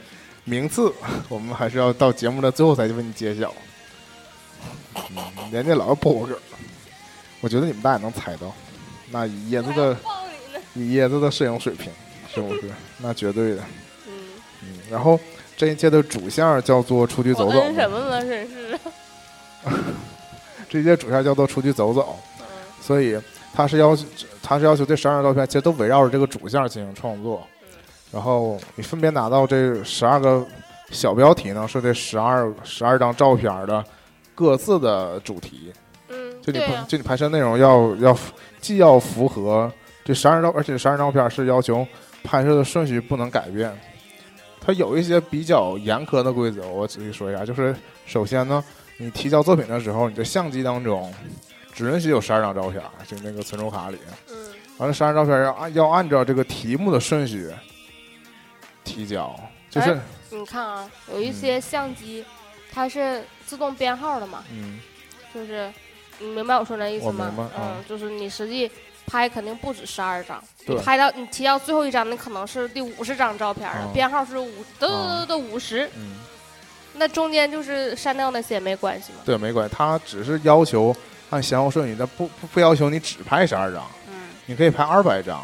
[0.44, 0.92] 名次，
[1.28, 3.54] 我们还是要到节目的最后才为你揭晓。
[4.96, 6.38] 嗯，人家老要破我梗，
[7.40, 8.54] 我觉得你们大家能猜到，
[9.10, 9.98] 那以椰子的。
[10.74, 11.92] 以椰子的摄影水平，
[12.34, 12.72] 是不是？
[13.00, 13.62] 那绝对的。
[14.08, 14.14] 嗯，
[14.64, 15.20] 嗯，然后
[15.58, 18.48] 这一届的主项 叫做出去走走，什么是。
[20.70, 22.31] 这一届主项叫做出去走走，嗯
[22.82, 23.17] 所以
[23.54, 24.06] 他是要求，
[24.44, 27.48] 他是要求这十二张照片其实都围绕着这个主线进行创作，
[28.12, 30.46] 然后你分别拿到这十二个
[30.89, 33.84] 小标题呢，是这十二十二张照片的
[34.34, 35.72] 各自的主题，
[36.10, 38.17] 嗯，就你就你拍摄内容要要
[38.60, 39.72] 既要符合
[40.04, 41.86] 这十二张，而且十二张照片是要求
[42.24, 43.72] 拍摄的顺序不能改变。
[44.60, 48.63] 它有一些比较严苛的规则，我仔细说一下，就是首先呢，
[48.98, 51.12] 你提交作品的时候，你的相机当中
[51.74, 53.98] 只允许有十二张照片，就那个存储卡里，
[54.30, 54.38] 嗯
[54.78, 57.50] 完了十二张照片要按要按照这个题目的顺序
[58.84, 60.00] 提交，就是、哎
[60.32, 62.24] 你看啊，有一些相机
[62.72, 64.80] 它是自动编号的嘛，嗯
[65.34, 65.72] 就是
[66.20, 67.32] 你明白我说那意思我吗？
[67.38, 68.72] 嗯嗯，就是你实际
[69.06, 76.16] 拍肯定不止十二张，你拍到你提到最后一张，那可能是第五十张照片了，嗯编号是五的嗯的五十，嗯。
[76.94, 79.20] 那中间就是删掉那些没关系吗？
[79.26, 80.96] 对，没关系，他只是要求
[81.32, 84.13] 按先后顺序，但不不不要求你只拍十二张，嗯
[84.46, 85.41] 你可以拍二百张，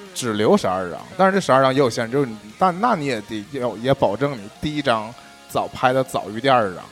[0.00, 0.98] 嗯只留十二张。
[1.16, 5.14] 但是这十二张也有限制，就是你但那你也得要也保证你第一张
[5.48, 6.84] 早拍的早于第二张。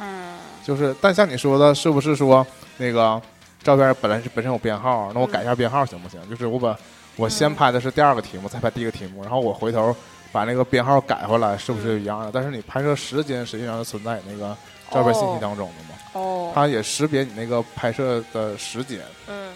[0.00, 3.20] 嗯就是，但像你说的，是不是说那个
[3.62, 6.20] 照片本来是本身有编号，那我嗯改一下编号行不行？
[6.28, 6.76] 就是我把
[7.16, 9.96] 我先嗯拍的是第二个题目，再拍第一个题目，然后我回头
[10.30, 12.30] 把那个编号改回来，是不是一样的？
[12.30, 14.54] 但是你拍摄时间实际上是存在那个
[14.90, 15.87] 照片信息当中的嘛？
[16.12, 16.52] 哦。
[16.54, 19.50] 它也识别你那个拍摄的时间，嗯。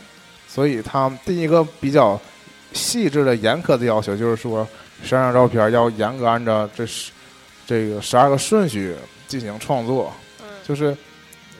[0.49, 2.21] 所以他们第一个比较
[2.73, 4.67] 细致的、严苛的要求就是说，
[5.03, 7.11] 十二张照片要严格按照这十
[7.67, 8.95] 这个十二个顺序
[9.27, 10.47] 进行创作，嗯。
[10.67, 10.97] 就是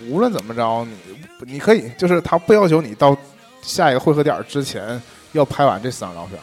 [0.09, 3.17] 无论怎么着，你你可以就是他不要求你到
[3.63, 5.01] 下一个汇合点之前
[5.33, 6.39] 要拍完这三张照片，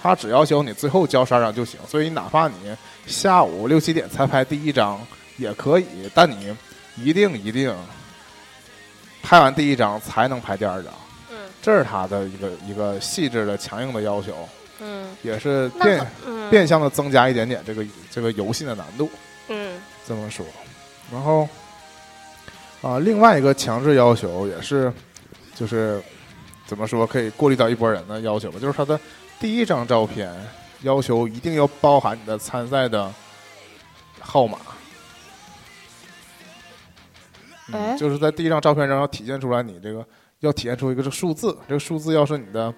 [0.00, 1.80] 他只要求你最后交十二张就行。
[1.88, 2.54] 所以哪怕你
[3.06, 5.00] 下午六七点才拍第一张
[5.36, 6.54] 也可以，但你
[6.96, 7.74] 一定一定
[9.22, 10.92] 拍完第一张才能拍第二张。
[11.30, 14.48] 嗯这是他的一个一个细致的、强硬的要求，
[14.80, 19.08] 嗯，也是变嗯变相的增加一点点这个这个游戏的难度。
[19.48, 20.44] 嗯这么说，
[21.12, 21.48] 然后
[22.80, 24.92] 啊，另外一个强制要求也是，
[25.54, 26.02] 就是
[26.66, 28.98] 怎么说可以过滤到一波人的要求吧，就是他的
[29.38, 30.34] 第一张照片
[30.80, 33.12] 要求一定要包含你的参赛的
[34.18, 34.58] 号码。
[37.72, 40.04] 嗯，就是在第一张照片上要体现出来你这个
[40.40, 42.72] 要体现出一个是数字，这个数字要是你的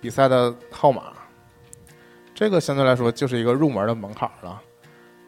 [0.00, 1.04] 比赛的号码，
[2.34, 4.60] 这个相对来说就是一个入门的门槛了。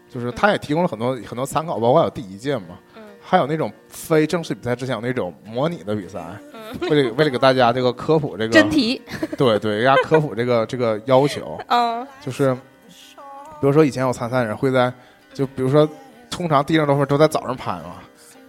[0.09, 6.21] 就是他也提供了很多很多参考，包括有第一届嘛，嗯还有那种非正式比赛之前有那种模拟的比赛，
[6.53, 9.01] 嗯，为了为了给大家这个科普这个真题，
[9.39, 12.07] 对对，给大家科普这个这个要求，嗯。
[12.21, 14.93] 就是比如说以前有参赛人会在，
[15.33, 15.89] 就比如说
[16.29, 18.03] 通常第一张照片都在早上拍嘛，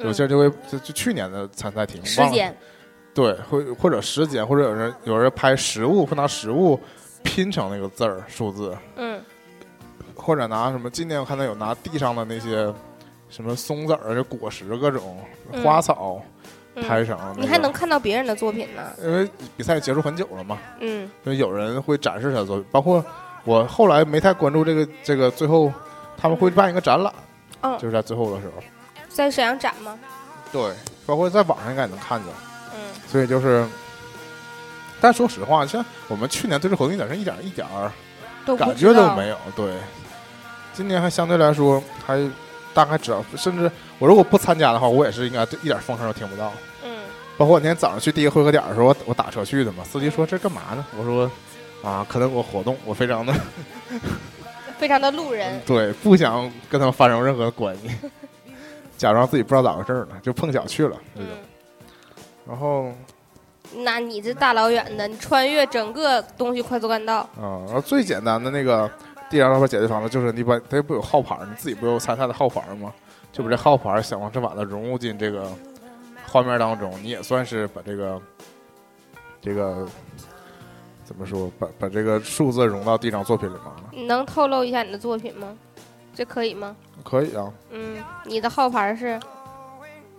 [0.03, 2.55] 有些人就会就就去年的参赛题目时间，
[3.13, 6.79] 对，或或者时间，或者有人有人拍实物，会拿实物
[7.23, 9.21] 拼成那个字儿数字，嗯。
[10.15, 10.89] 或者拿什么？
[10.89, 12.73] 今年我看到有拿地上的那些
[13.29, 15.17] 什么松子儿、这果实、各种
[15.51, 16.21] 嗯花草
[16.75, 21.09] 拍嗯，成、那个你还能看到别人的作品呢，因为比赛结束很久了嘛，嗯。
[21.25, 23.03] 所以有人会展示他的作品，包括
[23.43, 25.73] 我后来没太关注这个这个，最后
[26.15, 27.13] 他们会办一个展览，
[27.61, 28.63] 嗯就，是在最后的时候，
[29.13, 29.97] 在沈阳展吗？
[30.51, 30.73] 对，
[31.05, 32.33] 包括在网上应该也能看见，
[32.73, 33.65] 嗯所以就是。
[35.01, 37.91] 但说实话，像我们去年对这活动一点是一点一点儿
[38.55, 39.37] 感觉都没有。
[39.53, 39.73] 对，
[40.73, 42.17] 今年还相对来说还
[42.73, 46.53] 大概知道，甚至我如果不参加的话，我也是应该一点风声都听不到。
[46.85, 46.99] 嗯
[47.37, 50.85] 包括我那天早上去第一个汇合点的时候，我我打车去的嘛，司机说这干嘛呢？
[50.97, 51.29] 我说
[51.83, 53.33] 啊，可能我活动，我非常的
[54.79, 57.89] 非常的路人，对，不想跟他们发生任何关系，
[59.03, 61.29] 假装自己不知道咋回事儿呢，就碰巧去了这种。
[61.29, 61.37] 嗯，
[62.47, 62.89] 然后
[63.75, 68.89] 那你这大老远的，你穿越整个东西快速干道，嗯，然后最简单的那个
[69.29, 72.93] 第二道牌解决方式就是你把它不有号牌儿，你自己不有参赛的号牌儿吗？
[73.33, 75.51] 就把这号牌儿想方设法的融入进这个
[76.25, 78.21] 画面当中，你也算是把这个
[79.41, 79.85] 这个
[81.03, 83.83] 怎么说，把把这个数字融到第一张作品里面了。
[83.91, 85.53] 你能透露一下你的作品吗？
[86.15, 86.75] 这可以吗？
[87.03, 89.19] 可以啊，嗯，你的号牌是？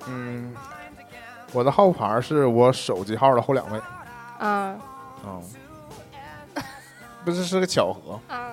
[0.07, 0.55] 嗯，
[1.53, 3.81] 我的号牌是我手机号的后两位。
[4.39, 4.77] 啊。
[5.25, 5.41] 啊，
[7.25, 8.21] 不是是个巧合。
[8.29, 8.53] 啊。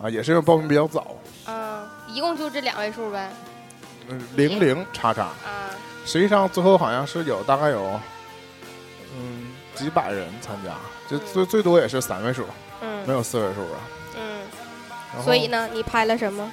[0.00, 3.30] 啊，也是因为报名比较早，啊，一共就这两位数呗。
[4.08, 5.22] 嗯，零零叉叉。
[5.22, 5.70] 啊。
[6.04, 7.98] 实际上最后好像是有大概有，
[9.18, 10.72] 嗯，几百人参加，
[11.10, 12.44] 就最最多也是三位数，
[12.80, 13.04] 嗯。
[13.06, 13.80] 没嗯有四位数啊。
[14.16, 16.52] 嗯，所以，呢，你拍了什么？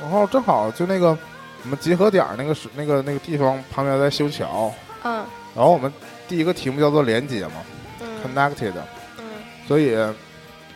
[0.00, 1.16] 然后正好就那个
[1.62, 4.72] 我们集合点那个是那个那个地方旁边在修桥，
[5.04, 5.24] 嗯。
[5.54, 5.92] 然后我们
[6.28, 7.52] 第一个题目叫做连接嘛
[8.00, 8.72] 嗯，connected，
[9.18, 9.24] 嗯。
[9.66, 9.96] 所以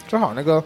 [0.06, 0.62] 正好那个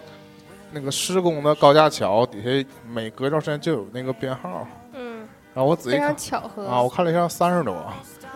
[0.72, 6.66] 那个施工的高架桥底下每隔一段时间就有那个编号，嗯，然后我仔细看巧合。
[6.66, 7.74] 啊，我看了一下三十多，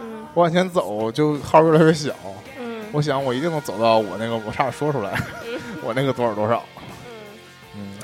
[0.01, 0.25] 嗯。
[0.35, 2.13] 我往前走就号越来越小。
[2.59, 2.85] 嗯。
[2.93, 5.19] 我想我一定能走到我那个，我差点说出来，
[5.83, 6.63] 我那个多少多少，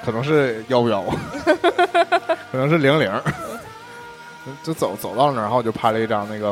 [0.09, 1.05] 可能是幺幺，
[2.51, 3.12] 可能是零零，
[4.62, 6.49] 就走走到那儿，然后我就拍了一张那个，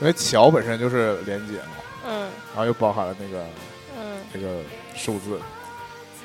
[0.00, 2.20] 因为桥本身就是连接嘛，嗯。
[2.54, 3.42] 然后又包含了那个
[3.98, 4.18] 嗯。
[4.30, 4.58] 这个
[4.94, 5.40] 数字，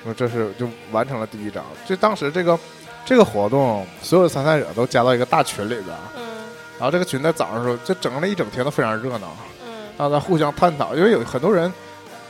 [0.04, 1.64] 那这是就完成了第一张。
[1.86, 2.60] 就当时这个
[3.06, 6.44] 这个活动，所有的参赛者都加到一个大群里边，嗯。
[6.78, 9.30] 然后这个群在早上的时候，就整了一整天都非常热闹。
[9.66, 9.88] 嗯。
[9.98, 11.72] 大家互相探讨，因为有很多人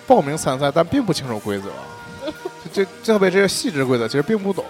[0.06, 1.74] 报名参赛，但并不清楚规则，就
[2.74, 4.64] 这特别这些细致规则其实并不懂，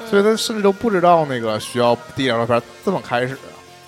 [0.00, 3.36] 嗯，所以他甚至都不知道那个需要第一张照片这么开始。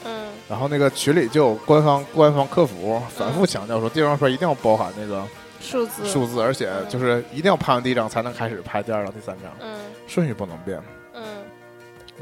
[0.04, 0.28] 嗯。
[0.48, 5.24] 然后那个群里就有官方官方客服反复强调说，第一张照片一定要包含那个
[5.60, 9.78] 数字数字，而且就是一定要拍完第一张才能开始拍第二张、第三张，嗯。
[10.06, 10.80] 顺序不能变。
[11.14, 11.22] 嗯。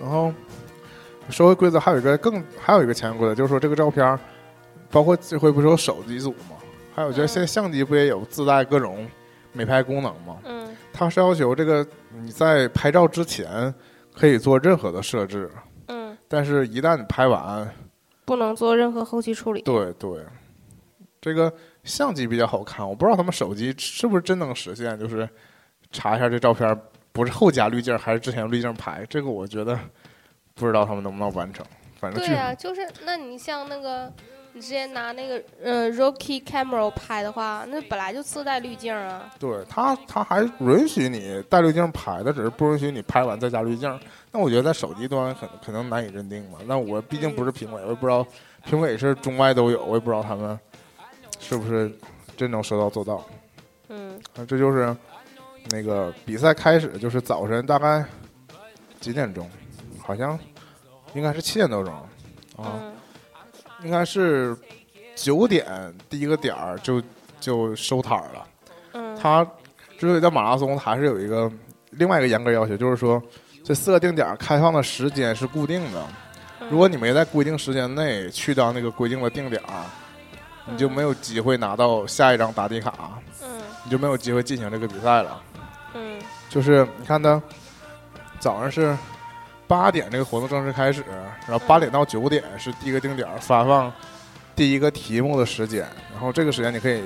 [0.01, 0.33] 然后
[1.31, 4.19] 说回规则，还有一个更还有一个潜规则，就是说这个照片，
[4.91, 6.57] 包括这回不是有手机组吗？
[6.95, 9.05] 还有就是现在相机不也有自带各种
[9.55, 10.37] 美拍功能嘛？
[10.45, 13.75] 嗯它是要求这个你在拍照之前
[14.13, 15.51] 可以做任何的设置，
[15.87, 17.69] 嗯，但是一旦你拍完，
[18.25, 19.61] 不能做任何后期处理。
[19.63, 20.25] 对对，
[21.21, 25.29] 这个相机比较好看，我不知道他们手机是不是真能实现，就是
[25.91, 29.77] 查一下这照片不是后加滤镜还是之前滤镜拍，这个我觉得
[30.55, 31.67] 不知道他们能不能完成。
[31.99, 34.13] 反正对啊，就是那你像那个，
[34.55, 39.29] 你直接拿那个呃 Rocky Camera 拍的话，那本来就自带滤镜啊。
[39.37, 44.01] 对他，他还允许你带滤镜拍的，只是不允许你拍完再加滤镜。
[44.31, 46.61] 那我觉得在手机端可可能难以认定嘛。
[46.67, 48.25] 那我毕竟不是评委，我也不知道
[48.65, 50.57] 评委是中外都有，我也不知道他们
[51.41, 51.93] 是不是
[52.37, 53.25] 真能说到做到。
[53.89, 54.97] 嗯啊，这就是
[55.71, 58.05] 那个比赛开始，就是早晨大概
[59.01, 59.51] 几点钟？
[60.01, 60.39] 好像
[61.13, 62.94] 应该是七点多钟啊，嗯
[63.85, 64.57] 应该是
[65.15, 65.65] 九点
[66.09, 67.01] 第一个点儿就
[67.39, 68.47] 就收摊儿了。
[68.95, 69.45] 嗯它
[69.99, 71.51] 之所以叫马拉松，它还是有一个
[71.91, 73.23] 另外一个严格要求，就是说
[73.63, 76.03] 这四个定点儿开放的时间是固定的。
[76.61, 79.85] 嗯如果你没在规定时间内去到那个规定的定点儿，
[80.65, 85.43] 你就没有机会拿到下一张答题卡，嗯你就没有机会进行这个比赛了。
[85.93, 86.19] 嗯
[86.49, 87.41] 就是你看他
[88.41, 88.97] 早上是
[89.67, 91.03] 八点这个活动正式开始，
[91.49, 93.93] 然后八点到九点是第一个定点儿发放
[94.55, 97.03] 第一个题目的时间，然后这个时间你可以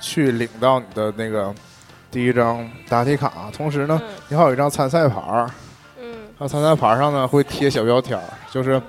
[0.00, 1.54] 去领到你的那个
[2.10, 5.50] 第一张答题卡，同时呢，嗯你还有一张参赛牌儿，
[6.00, 6.06] 嗯。
[6.38, 8.80] 它参赛牌上呢会贴小标签儿，就是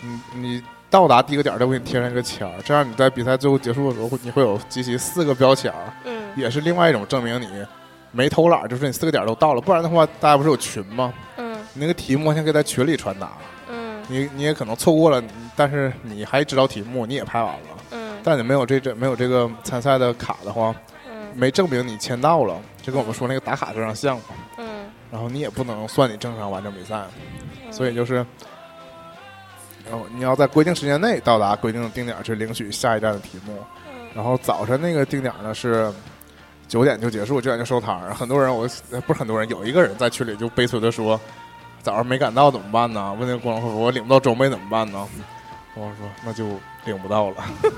[0.00, 7.48] 你你到达第一个点儿都给你贴上一个签儿，这样你在比赛最后结束的时候，会你会有集齐四个标签儿，嗯也是另外一种证明你
[8.12, 11.12] 没偷懒儿，就是你四个点儿都到了，不然的话大家不是有群吗？
[11.36, 11.45] 嗯你
[11.78, 13.32] 那个题目完全可以在群里传达，
[13.68, 14.02] 嗯。
[14.08, 15.22] 你你也可能错过了，
[15.54, 18.16] 但是你还知道题目，你也拍完了，嗯。
[18.22, 20.74] 但你没有这这没有这个参赛的卡的话，
[21.08, 21.28] 嗯。
[21.34, 24.24] 没证明你签到了，就跟我们说那个打卡这张像嘛。
[24.58, 27.02] 嗯，然后你也不能算你正常完成比赛，
[27.70, 28.14] 所以就是，
[29.90, 33.54] 然后你要在规定时间内到达规定的定点去领取下一站的题目。
[33.86, 34.08] 嗯。
[34.14, 35.92] 然后早晨那个定点呢是
[36.66, 38.14] 九点就结束，九点就收摊儿。
[38.14, 41.20] 很多人我呃不是很多人，有一个人在群里就悲催的说，
[41.86, 43.14] 早上没赶到怎么办呢？
[43.16, 45.06] 问那个工作人员我领不到装备怎么办呢？
[45.74, 46.44] 我说那就
[46.84, 47.36] 领不到了。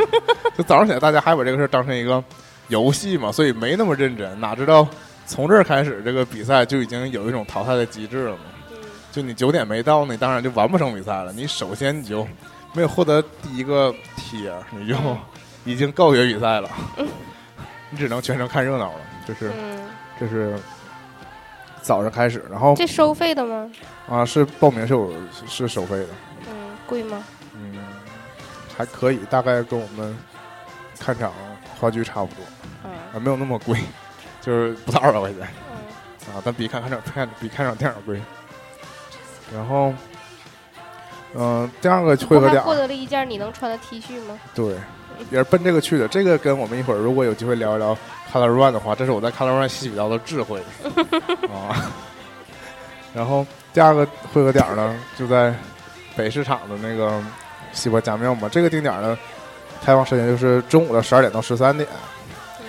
[0.57, 2.25] 就早上起来大家还把这个事儿当成一个
[2.68, 4.40] 游戏嘛，所以没那么认真。
[4.40, 4.88] 哪知道
[5.27, 8.40] 从这儿开始，这个比赛就已经有一种淘汰的机制了嘛。
[8.71, 8.79] 嗯
[9.12, 11.31] 就你九点没到，你当然就完不成比赛了。
[11.35, 12.27] 你首先你就
[12.73, 14.97] 没有获得第一个贴，你就
[15.66, 16.71] 已经告别比赛了。
[17.90, 19.01] 你只能全程看热闹了。
[19.27, 19.79] 就是嗯，
[20.18, 20.59] 这是
[21.82, 23.70] 早上开始，然后这收费的吗？
[24.08, 25.12] 啊是报名是有
[25.46, 26.06] 是收费的，
[26.48, 27.22] 嗯，贵吗？
[27.54, 27.74] 嗯，
[28.76, 30.16] 还可以，大概跟我们
[30.98, 31.32] 看场
[31.80, 32.44] 话剧差不多，
[32.84, 33.78] 嗯啊没有那么贵，
[34.40, 35.40] 就是不到二百块钱。
[35.40, 38.20] 嗯啊，但比看看场看比看场电影贵。
[39.54, 39.94] 然后，
[41.34, 44.38] 嗯、第二个汇我还合点，获得了一件你能穿的 T 恤吗？
[44.54, 44.76] 对，
[45.31, 46.07] 也是奔这个去的。
[46.09, 47.96] 这个跟我们一会儿如果有机会聊一聊
[48.33, 50.61] Color Run 的话，这是我在 Color Run 吸取到的智慧
[51.52, 51.90] 啊。
[53.14, 55.54] 然后第二个汇合点儿呢，就在
[56.16, 57.22] 北市场的那个
[57.72, 58.48] 西瓜家庙嘛。
[58.48, 59.18] 这个定点呢，
[59.85, 61.88] 开放时间就是中午的十二点到十三点。
[62.61, 62.66] 嗯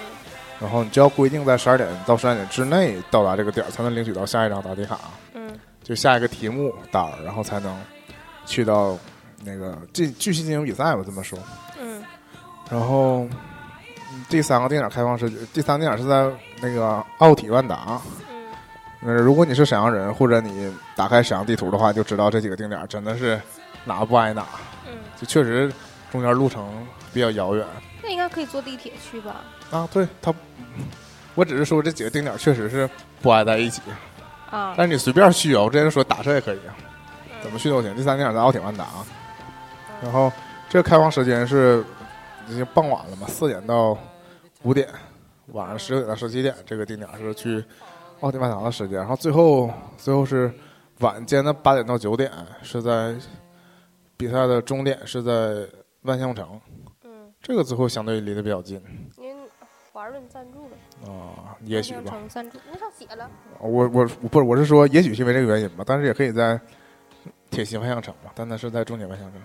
[0.59, 4.99] 然后你就要规定在十二点到十三点之内到达这个点儿，才能领取到下一张答题卡。
[5.33, 7.73] 嗯就下一个题目单儿，然后才能
[8.45, 8.97] 去到
[9.45, 11.39] 那个进继续进行比赛吧，这么说。
[11.79, 12.03] 嗯
[12.69, 13.21] 然后
[14.11, 16.29] 嗯第三个定点开放是第三个定点是在
[16.61, 17.99] 那个奥体万达。
[18.29, 18.45] 嗯
[19.01, 23.39] 呃，如果你是沈阳人，或者你打开沈阳地图的话，就知道这几个定点真的是
[23.85, 24.45] 哪不挨哪，
[24.87, 25.71] 嗯，就确实
[26.11, 27.65] 中间路程比较遥远
[28.03, 29.37] 那应该可以坐地铁去吧？
[29.71, 29.87] 啊。
[29.91, 30.33] 对它，
[31.33, 32.89] 我只是说这几个定点确实是
[33.21, 33.81] 不挨在一起，
[34.51, 36.75] 啊，但是你随便去啊，我之前说打车也可以啊。
[37.41, 37.95] 怎么去都行。
[37.95, 38.85] 第三定点在奥体万达，
[40.03, 40.29] 然后
[40.67, 41.81] 这个开放时间是
[42.49, 43.97] 已经傍晚了嘛，四点到
[44.63, 44.87] 五点，
[45.47, 47.63] 晚上十点到十七点，这个定点是去
[48.21, 48.97] 奥体万达的时间。
[48.97, 50.51] 然后最后最后是
[50.99, 52.31] 晚间的八点到九点，
[52.61, 53.15] 是在
[54.17, 55.67] 比赛的终点是在
[56.01, 56.59] 万象城，
[57.03, 58.81] 嗯，这个最后相对离得比较近
[59.17, 59.43] 因为
[59.93, 62.13] 华润赞助了，啊、也许吧。
[62.27, 63.29] 赞助，那上写了。
[63.59, 66.59] 我我不是我是说，也许是因为这个原因吧，但是也可以在
[67.49, 69.41] 铁西万象城嘛，但那是在终点万象城。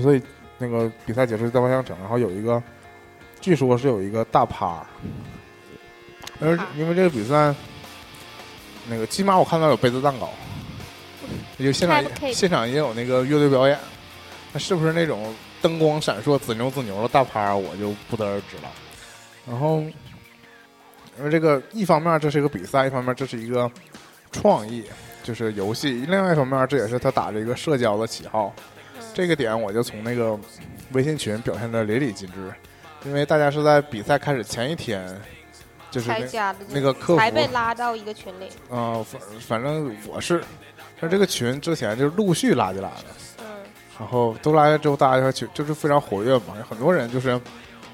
[0.00, 0.22] 所以
[0.58, 2.62] 那个比赛结束在万象城，然后有一个，
[3.40, 4.84] 据说是有一个大趴，
[6.40, 7.54] 而因为这个比赛，
[8.88, 10.30] 那个起码我看到有杯子蛋糕，
[11.58, 13.78] 就现场现场也有那个乐队表演，
[14.52, 18.70] 那是不是那种灯光闪烁、紫牛紫牛的大趴，我就不得而知了。
[19.46, 19.80] 然后，
[21.18, 23.70] 因为这个一方面这是一个比赛，一方面这是一个
[24.32, 24.84] 创意，
[25.22, 28.54] 就是游戏，另外一方面这也是他打着一个社交的旗号。
[29.14, 30.36] 这个点我就从那个
[30.92, 32.52] 微信群表现的淋漓尽致，
[33.04, 35.06] 因为大家是在比赛开始前一天，
[35.88, 38.48] 就是那那个客服才被拉到一个群里。
[38.68, 40.42] 呃，反反正我是，
[41.00, 43.04] 但这个群之前就是陆续拉进来的，
[43.38, 43.44] 嗯
[44.00, 47.40] 然后都来了之后，大家就就是非常活跃嘛，有很多人就是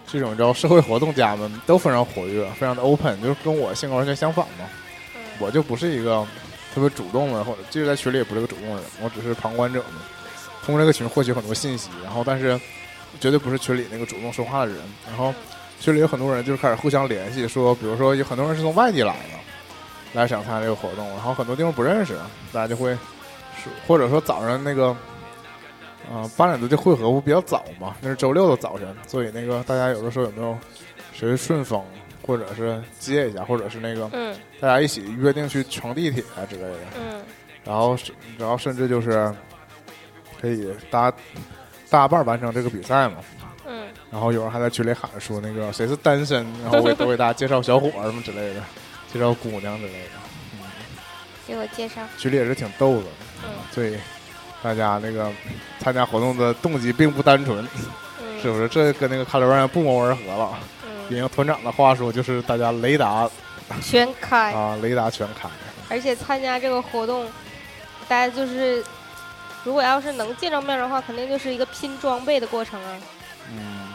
[0.06, 4.64] 这种叫社会活动家们都非常活跃，非常的 open，就是跟我性格完全相反嘛。
[5.14, 6.26] 嗯我就不是一个
[6.74, 10.02] 特别主动的，或者就是在群里也不是个主动的人，我只是旁观者嘛。
[10.64, 12.58] 通过这个群获取很多信息，然后但是
[13.18, 14.78] 绝对不是群里那个主动说话的人。
[15.06, 15.34] 然后
[15.80, 19.38] 群里有很多人就是开始互相联系，说比如说有很多人是从外地来的，
[20.14, 22.14] 来想参加这个活动，然后很多地方不认识，
[22.52, 22.94] 大家就会
[23.62, 24.96] 说，或者说早上那个。
[26.10, 30.58] 啊、八点多就会合不比较早嘛，那是周六的早晨，所以那个大家有的时候有没有
[31.12, 31.84] 谁顺风，
[32.26, 37.22] 或者是接一下，或者是那个嗯大家一起约定去乘地铁啊之类的，嗯
[37.64, 39.32] 然后是然后甚至就是
[40.40, 41.12] 可以搭
[41.88, 43.16] 大半完成这个比赛嘛。
[43.66, 48.62] 嗯，然后有人还在群里喊说那个谁是单身，然后为都给大家介绍小伙儿什么之类的，
[49.12, 50.10] 介绍姑娘之类的，
[50.54, 50.60] 嗯
[51.46, 52.02] 给我介绍。
[52.18, 53.06] 群里也是挺逗的，
[53.44, 53.96] 嗯所以
[54.62, 55.30] 大家那个
[55.78, 57.66] 参加活动的动机并不单纯，
[58.20, 58.68] 嗯，是不是？
[58.68, 60.58] 这跟那个卡罗尔不谋而合了。
[60.84, 63.30] 嗯，引用团长的话说，就是大家雷达
[63.80, 64.52] 全开。
[64.52, 65.48] 啊，雷达全开。
[65.88, 67.26] 而且参加这个活动，
[68.08, 68.84] 大家就是，
[69.64, 72.96] 如果要是能见着面的话，肯定就是一个拼装备的过程啊。
[73.52, 73.92] 嗯，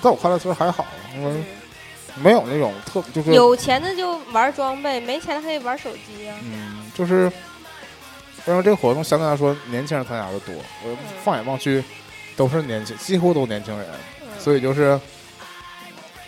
[0.00, 7.30] 在我看来其实还好，因为嗯，没有那种特就是有钱的就玩装备，没钱的可以玩手机呀、嗯，就是
[8.46, 10.54] 因为这个活动相对来说年轻人参加的多，
[10.84, 11.82] 我放眼望去
[12.36, 13.86] 都是年轻，几乎都年轻人，
[14.22, 14.28] 嗯。
[14.38, 14.98] 所以就是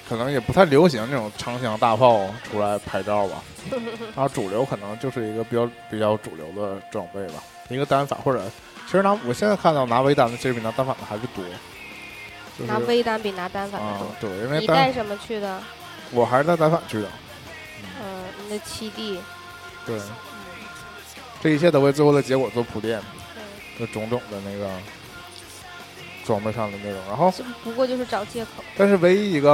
[0.08, 3.42] 可能也不太流行那种长枪大炮出来拍照吧。
[3.70, 8.42] 然后主流可能就是一个比较比较主流的装备吧，一个单反或者
[8.86, 11.44] 其实拿我现在看到拿微单的其实比拿单反的还是多，
[12.58, 14.28] 就是拿微单比拿单反的啊多。
[14.28, 15.62] 对，因为你带什么去的？
[16.10, 17.08] 我还是带单反去的，
[18.02, 19.18] 嗯，你的七弟。
[19.86, 20.10] 对，嗯
[21.42, 23.00] 这一切都为最后的结果做铺垫，
[23.36, 23.42] 嗯，
[23.78, 24.68] 就种种的那个
[26.26, 26.98] 装备上的内容。
[27.06, 28.62] 然后，这不过就是找借口。
[28.76, 29.52] 但是唯一一个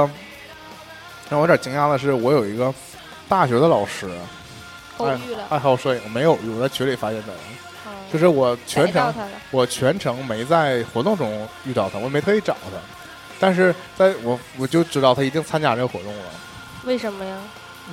[1.29, 2.73] 让我有点惊讶的是，我有一个
[3.29, 4.09] 大学的老师
[4.97, 7.55] 偶遇了，爱好摄影，没有我在群里发现的，嗯
[8.11, 9.13] 就是我全程。
[9.51, 12.77] 我全程没在活动中遇到他，我没特意找他，
[13.39, 16.23] 但是在我我就知道他一定参加这个活动了，
[16.85, 17.37] 为什么呀？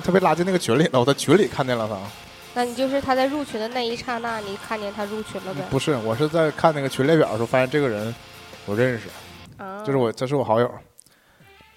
[0.03, 1.97] 他被拉进那个群里了，我在群里看见了他。
[2.53, 5.61] 那你就是他在入群的那一刹那，你看见他入群了呗？
[5.69, 8.13] 不是，我是在看那个群列表的时候发现这个人
[8.65, 9.07] 我认识，
[9.57, 10.69] 啊，就是我，这是我好友。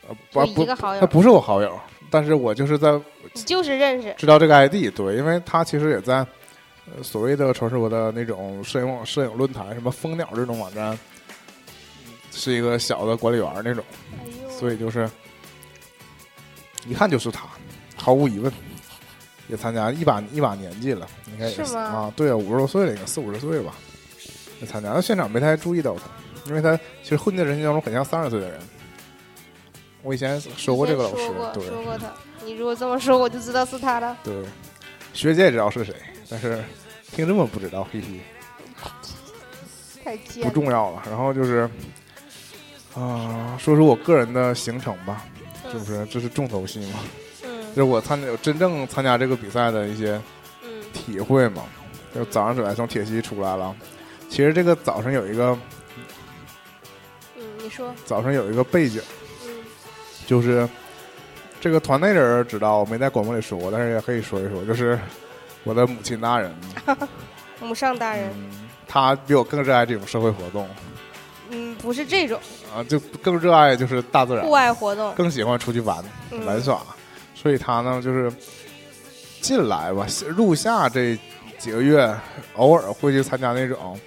[0.09, 1.79] 呃，不他不是我好友，
[2.11, 2.93] 但是我就是在
[3.33, 4.15] 你就是认识。
[4.17, 6.27] 知道这个 ID，对，因为他其实也在呃
[7.03, 10.99] 所谓的传说的那种摄影网、摄影论坛，什么蜂鸟这种网站，
[12.33, 13.85] 是一个小的管理员那种，
[14.51, 15.09] 所以就是
[16.87, 17.49] 一看就是他，
[17.97, 18.53] 毫无疑问。
[19.51, 23.73] 也参加一把一把年纪了，应该也是吗啊，对啊，五十多岁了，应该四五十岁吧。
[24.61, 26.03] 也参加，那现场没太注意到他，
[26.45, 28.61] 因为他其实混在人群当中很像三十岁的人。
[30.03, 31.17] 我以前说过这个老师
[31.55, 32.13] 对说过他。
[32.45, 34.19] 你如果这么说，我就知道是他了。
[34.23, 34.35] 对，
[35.15, 35.95] 学姐也知道是谁，
[36.29, 36.63] 但是
[37.13, 38.21] 听这么不知道，嘿嘿，
[39.95, 40.53] 不太贱了。
[40.53, 41.03] 重要了。
[41.07, 41.69] 然后就是
[42.95, 45.25] 啊、说说我个人的行程吧，
[45.71, 46.05] 是不是？
[46.07, 47.01] 这是重头戏嘛？
[47.45, 50.21] 嗯就是我参加真正参加这个比赛的一些
[50.65, 51.65] 嗯体会嘛。
[52.15, 53.77] 就早上起来从铁西出来了，
[54.31, 55.57] 其实这个早上有一个
[57.37, 59.01] 嗯，你说，早上有一个背景，
[59.45, 59.51] 嗯
[60.27, 60.67] 就是
[61.61, 64.99] 这个团内人知道，我没在广播里说过，但是也可以说一说，就是
[65.69, 66.51] 我的母亲大人，
[67.61, 70.67] 母上大人，嗯，她比我更热爱这种社会活动。
[71.51, 72.41] 嗯，不是这种。
[72.75, 74.43] 啊，就更热爱就是大自然。
[74.43, 76.43] 户，外活动，更喜欢出去玩嗯。
[76.47, 76.81] 玩耍，
[77.35, 78.33] 所以他呢就是
[79.43, 81.19] 近来吧，入夏这
[81.59, 82.19] 几个月，
[82.57, 84.01] 偶尔会去参加那种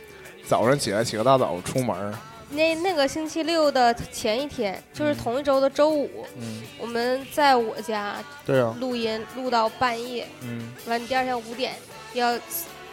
[0.47, 2.12] 早上起来起个大早出门儿，
[2.52, 5.18] 那那个星期六的前一天，就是嗯。
[5.18, 11.74] 同一周的周五，嗯，我们在我家对啊，录音，录到半夜，嗯，完第二天五点
[12.14, 12.38] 要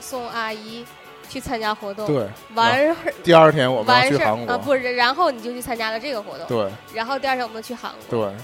[0.01, 0.85] 送阿姨
[1.29, 6.71] 去参加活动，对，完事儿第二天我们要完事儿去韩国，啊，不是，然后你就去参加了这个活动，对。
[6.95, 8.35] 然后第二天我们去韩国，对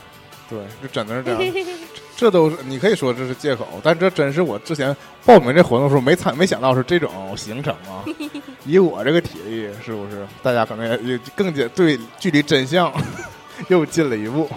[0.48, 1.54] 对，就真的是这样。
[2.16, 8.04] 这都是你可以说这是借口，但这真是我之前报名这活动的时候没参没想到是这种行程啊！
[8.64, 12.92] 以我这个体力，是不是大家可能也也更加对距离真相
[13.66, 14.48] 又近了一步？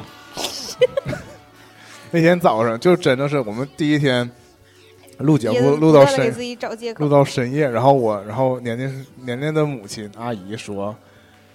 [2.12, 4.30] 那天早上就真的是我们第一天
[5.18, 6.32] 录节目录到深
[7.00, 7.10] 录。
[7.10, 10.96] 到深夜，然后我然后年年年年的母亲阿姨说，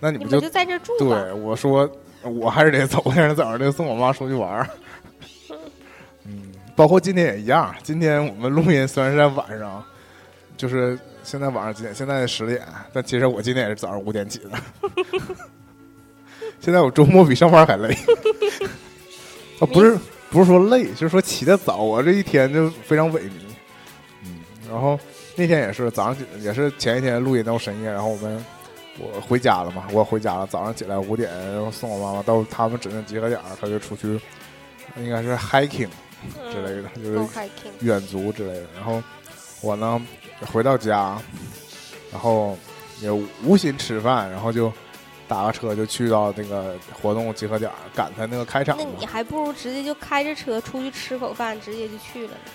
[0.00, 1.22] 那你们就你们就在这住吧。
[1.22, 1.88] 对我说，
[2.22, 4.68] 我还是得走，现在早上得送我妈出去玩儿。
[6.24, 7.74] 嗯，包括今天也一样。
[7.82, 9.84] 今天我们录音虽然是在晚上，
[10.56, 11.94] 就是现在晚上几点？
[11.94, 12.62] 现在十点，
[12.92, 14.50] 但其实我今天也是早上五点起的。
[16.60, 17.96] 现在我周末比上班还累。
[19.58, 19.98] 啊，不是
[20.30, 23.32] 不是说累，就是说起得早，我这一天就非常萎靡。
[24.24, 24.98] 嗯，然后
[25.34, 28.44] 那天也是早上也是前一天录音到深夜，然后我们
[28.98, 34.20] 我回家了嘛，我回家了，早上起来五点，然后送我妈妈到他们指定集合点儿，他就出去，
[34.96, 35.88] 应该是 hiking
[36.50, 37.48] 之类的，就是
[37.80, 38.66] 远足之类的。
[38.74, 39.02] 然后
[39.62, 40.00] 我呢
[40.52, 41.18] 回到家，
[42.10, 42.56] 然后
[43.00, 44.70] 也无心吃饭，然后就
[45.26, 48.76] 打个车就去到那个活动集合点儿，赶他那个开场。
[48.76, 52.50] 那你还不如直接就开着车出去吃口饭，直接就去了呢。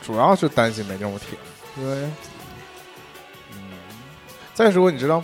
[0.00, 1.38] 主要是担心没地方停，
[1.76, 2.10] 因为，
[3.52, 3.58] 嗯，
[4.54, 5.22] 再说你知道，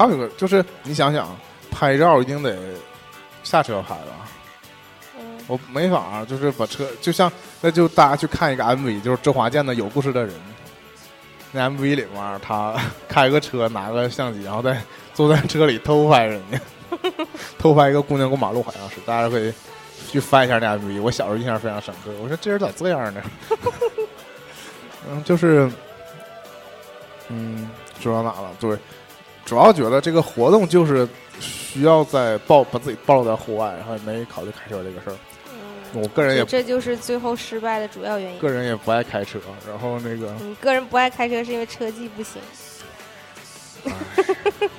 [0.00, 1.28] 还有一个就是你想想，
[1.70, 2.56] 拍照一定得
[3.42, 4.26] 下车拍吧，
[5.18, 7.30] 嗯，我没法就是把车，就像
[7.60, 10.32] 那就大家去看一个 MV，就是周华健的《有故事的人》，
[11.52, 12.74] 那 MV 里面他
[13.08, 14.80] 开个车，拿个相机，然后再
[15.12, 16.58] 坐在车里偷拍人家，
[17.58, 19.52] 偷拍一个姑娘过马路，好像是，大家可以
[20.08, 21.02] 去翻一下那 MV。
[21.02, 23.22] 我小时候印象非常深刻，我说这人咋这样呢？
[25.10, 25.70] 嗯，就是，
[27.28, 27.68] 嗯，
[28.00, 28.50] 说到哪了？
[28.58, 28.78] 对，
[29.50, 31.08] 主要觉得这个活动就是
[31.40, 35.16] 需要在暴把自己暴露在户外，然后也没考虑开车这个事儿。
[35.52, 38.38] 嗯，我个人也这就是最后失败的主要原因。
[38.38, 42.40] 个人也不爱开车，然后那个你个人不爱开车是因为车技不行。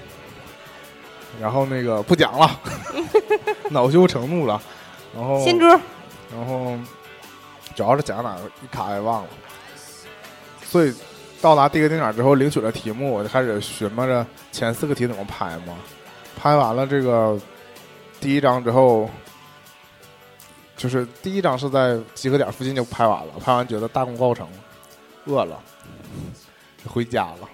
[1.41, 2.57] 然后那个不讲了，
[3.71, 4.61] 恼羞成怒了，
[5.13, 6.77] 然后新猪，然后
[7.75, 9.29] 主要是讲哪个一卡也忘了，
[10.63, 10.93] 所以
[11.41, 15.75] 到达第一个定点之后，领取了题目，我就开始寻摸着前四个题怎么拍嘛。
[16.37, 17.39] 拍完了这个
[18.19, 19.09] 第一张之后，
[20.77, 24.47] 就是第一张是在集合点附近就拍完了，拍完觉得大功告成，
[25.25, 25.59] 饿了，
[26.83, 27.49] 就回家了。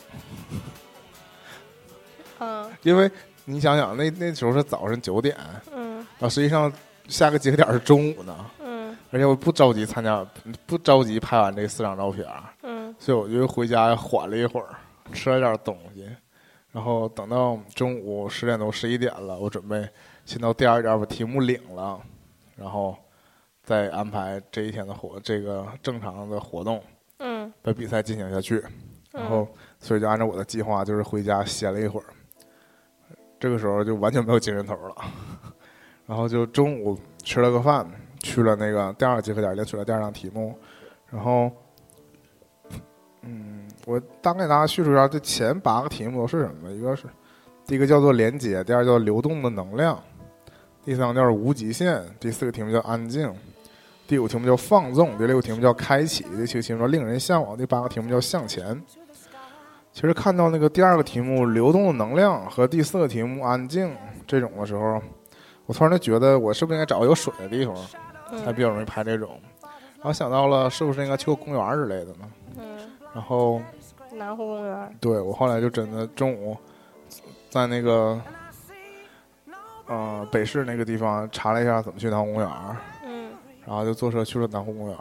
[2.39, 3.09] 嗯因为
[3.45, 5.35] 你想想，那那时候是早上九点，
[5.73, 6.71] 嗯然后实际上
[7.07, 8.45] 下个集合点是中午呢。
[9.11, 10.25] 嗯而且我不着急参加，
[10.65, 12.27] 不着急拍完这四张照片，
[12.63, 14.67] 嗯所以我就回家缓了一会儿，
[15.13, 16.07] 吃了点东西，
[16.71, 19.87] 然后等到中午十点多十一点了，我准备
[20.25, 21.99] 先到第二家把题目领了，
[22.55, 22.95] 然后
[23.63, 26.83] 再安排这一天的活这个正常的活动，
[27.19, 28.61] 嗯把比赛进行下去。
[29.13, 29.47] 嗯，然后
[29.79, 32.05] 所以就按照我的计划，就是回家歇了一会儿。
[33.39, 34.95] 这个时候就完全没有精神头了，
[36.05, 37.89] 然后就中午吃了个饭，
[38.19, 40.57] 去了那个第二个集合点，领取了第二张题目。
[41.09, 41.51] 然后，
[43.21, 46.69] 嗯，我大概给大家叙述一下这前八个题目都是什么。
[46.71, 47.05] 一个是
[47.65, 50.01] 第一个叫做连接，第二叫流动的能量，
[50.83, 53.33] 第三个叫无极限，第四个题目叫安静，
[54.07, 58.81] 第五题目叫放纵，第六个题目叫开启，第七个题目叫令人向往，第八个题目叫向前。
[59.93, 63.91] 其实看到那个第二个题目“流动的能量”和第四个题目“安静”
[64.27, 65.01] 这种的时候，
[65.65, 67.75] 我突然就觉得我是不是应该找个有水的地方，
[68.43, 69.39] 才比较容易拍这种。
[69.95, 72.31] 然后想到了是不是应该去个公园之类的呢？
[72.57, 72.79] 嗯，
[73.13, 73.61] 然后
[74.13, 76.55] 南湖公园，对我后来就真的中午
[77.49, 78.19] 在那个
[79.87, 82.49] 呃北市那个地方查了一下怎么去南湖公园，
[83.03, 83.31] 嗯。
[83.65, 84.97] 然后就坐车去了南湖公园，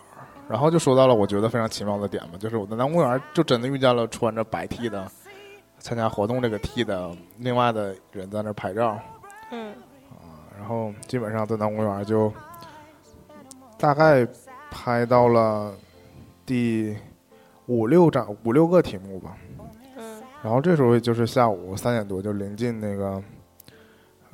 [0.48, 5.06] 然后就说到了我觉得非常奇妙的点嘛，就是我在南湖公园就真的遇见了穿着白 T 的
[5.78, 8.98] 参加活动这个 T 的另外的人在那拍照，
[9.52, 9.74] 嗯。
[10.58, 12.32] 然后基本上在南湖公园就
[13.78, 14.26] 大概
[14.70, 15.74] 拍到了
[16.44, 16.96] 第
[17.66, 19.36] 五六张五六个题目吧，
[19.96, 20.22] 嗯。
[20.42, 23.22] 然后这时候就是下午三点多就临近那个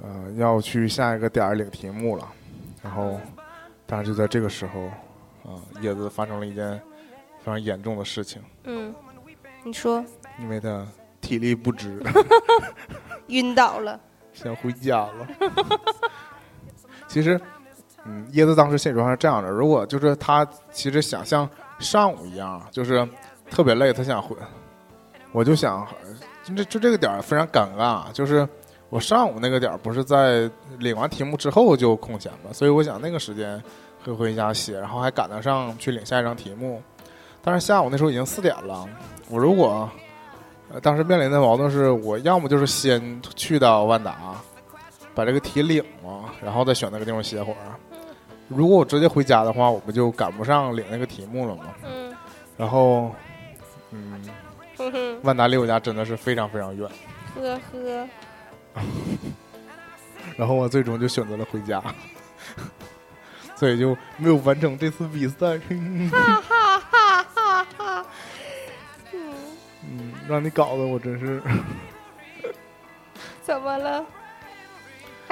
[0.02, 2.28] 呃要去下一个点儿领题目了，
[2.82, 3.18] 然后
[3.86, 4.82] 但是就在这个时候
[5.44, 6.80] 啊、叶子发生了一件
[7.38, 8.94] 非常严重的事情，嗯，
[9.64, 10.04] 你说。
[10.38, 10.86] 因为他
[11.20, 12.02] 体力不支，
[13.28, 14.00] 晕倒了，
[14.32, 15.28] 想回家了。
[17.06, 17.38] 其实，
[18.04, 21.48] 嗯，椰子当时心里状是这样的：如果就是他其实想像
[21.78, 23.08] 上午一样，就是
[23.50, 24.36] 特别累，他想回，
[25.30, 25.86] 我就想，
[26.42, 28.48] 就这就这个点儿非常尴尬，就是
[28.88, 33.62] 我上午那个点儿不是在领完题目之后就空闲嘛，所以我想那个时间
[34.04, 36.82] 会回家写，然后还赶得上去领下一张题目。
[37.40, 38.84] 但是下午那时候已经四点了，
[39.28, 39.88] 我如果
[40.82, 44.34] 当时面临的矛盾是我要么就是先去到万达，
[45.14, 47.58] 把这个题领了，然后再选那个地方歇会儿。
[48.56, 51.64] 如果我直接回家的话，我不就赶不上领那个题目了吗？
[51.84, 52.14] 嗯
[52.58, 53.12] 然然后，
[53.90, 54.22] 嗯，
[54.76, 56.88] 哼哼，万达离我家真的是非常非常远，
[57.34, 58.08] 呵呵，
[60.36, 61.82] 然后我最终就选择了回家，
[63.56, 65.58] 所以就没有完成这次比赛。
[66.10, 68.06] 哈哈哈哈哈。
[69.12, 69.34] 嗯，
[69.90, 71.42] 嗯，让你搞得我真是，
[73.42, 74.04] 怎么了？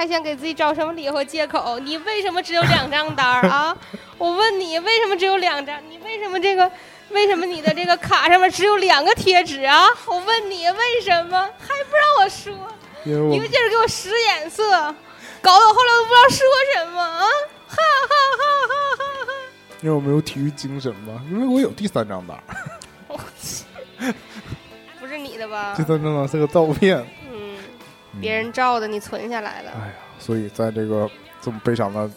[0.01, 1.77] 还想给自己找什么理由和借口？
[1.77, 3.77] 你为什么只有两张单儿啊？
[4.17, 5.79] 我问你，为什么只有两张？
[5.91, 6.71] 你为什么这个？
[7.11, 9.85] 为什么你的这个卡上面只有两个贴纸啊？
[10.07, 11.39] 我问你为什么？
[11.59, 12.51] 还不让我说？
[13.31, 14.71] 一个劲儿给我使眼色，
[15.39, 17.27] 搞得我后来都不知道说什么啊！
[17.67, 19.31] 哈哈哈哈哈哈！
[19.81, 22.43] 因为我没有体育精神嘛，因为我有第三张单儿，
[24.99, 25.83] 不是你的吧第？
[25.83, 27.05] 三张单是个照片。
[28.19, 29.71] 别人照的，你存下来了。
[29.75, 31.09] 哎呀，所以在这个
[31.39, 32.09] 这么悲伤的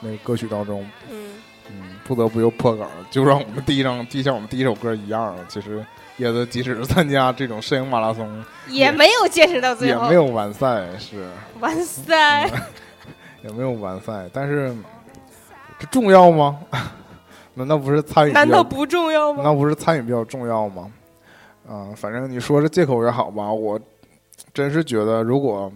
[0.00, 1.30] 那个歌曲当中，嗯，
[1.70, 5.44] 嗯，不得不又破梗了，就让我们第一张，就像我们第一首歌一样了。
[5.48, 5.84] 其实
[6.18, 10.04] 椰子即使是参加这种摄影马拉松，也没有坚持到最后。
[10.04, 12.48] 也没有完赛，是 完赛。
[13.42, 14.76] 也没有完赛，但是
[15.78, 16.60] 这重要吗？
[17.54, 18.32] 难道不是参与？
[18.32, 19.42] 难道不重要吗？
[19.42, 20.90] 那不是参与比较重要吗？
[21.68, 23.78] 啊、反正你说是借口也好吧，我
[24.52, 25.72] 真是觉得，如果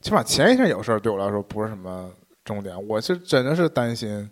[0.00, 2.10] 起码前一天有事儿，对我来说不是什么
[2.44, 2.76] 重点。
[2.88, 4.28] 我是真的是担心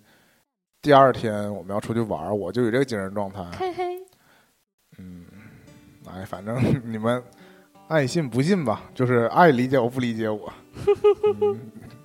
[0.80, 3.44] 第二天我们要出去玩儿，我就有这个精神状态。
[3.58, 3.98] 嘿嘿，
[4.98, 5.24] 嗯，
[6.06, 7.22] 哎，反正你们
[7.88, 10.52] 爱信不信吧，就是爱理解我不理解我。
[11.40, 11.58] 嗯、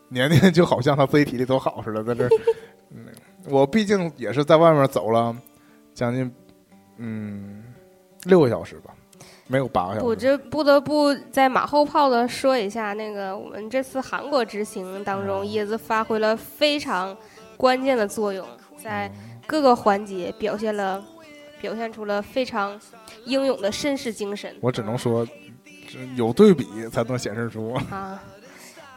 [0.10, 2.30] 年年就好像他自己体力多好似的，在这儿。
[2.92, 3.06] 嗯，
[3.50, 5.36] 我毕竟也是在外面走了
[5.94, 6.32] 将近
[6.98, 7.64] 嗯
[8.24, 8.94] 六个小时吧，
[9.48, 10.16] 没有八个小我。
[10.16, 17.16] 这不得不在马后炮的说一下，那个我们这次韩国之行当中，椰子发挥了非常
[17.56, 18.46] 关键的作用，
[18.82, 19.12] 在
[19.46, 21.04] 各个环节表现了，
[21.60, 22.80] 表现出了非常
[23.26, 24.56] 英勇的绅士精神。
[24.62, 25.26] 我只能说，
[25.88, 27.74] 这有对比才能显示出。
[27.90, 28.22] 啊。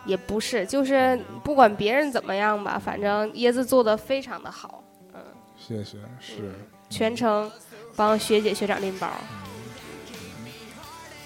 [0.06, 4.82] 也不是，就是不管别人怎么样吧，反正椰子做的非常的好，
[5.12, 5.20] 嗯，
[5.58, 6.54] 谢谢，是。
[6.88, 7.52] 全程
[7.94, 9.06] 帮学姐学长拎包，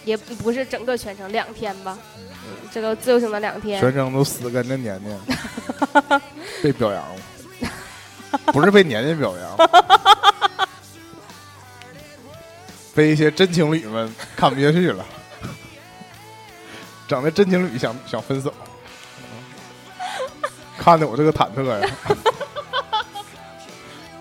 [0.05, 1.99] 也不是整个全程两天吧，
[2.71, 5.19] 这个自由行的两天，全程都死跟着年年，
[6.63, 7.17] 被表扬了，
[8.47, 9.57] 不是被年年表扬，
[12.95, 15.05] 被一些真情侣们看不下去了，
[17.09, 18.53] 整的真情侣想想分手，
[20.79, 21.89] 看的我这个忐忑呀。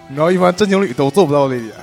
[0.10, 1.74] 你知道，一般真情侣都做不到这一点。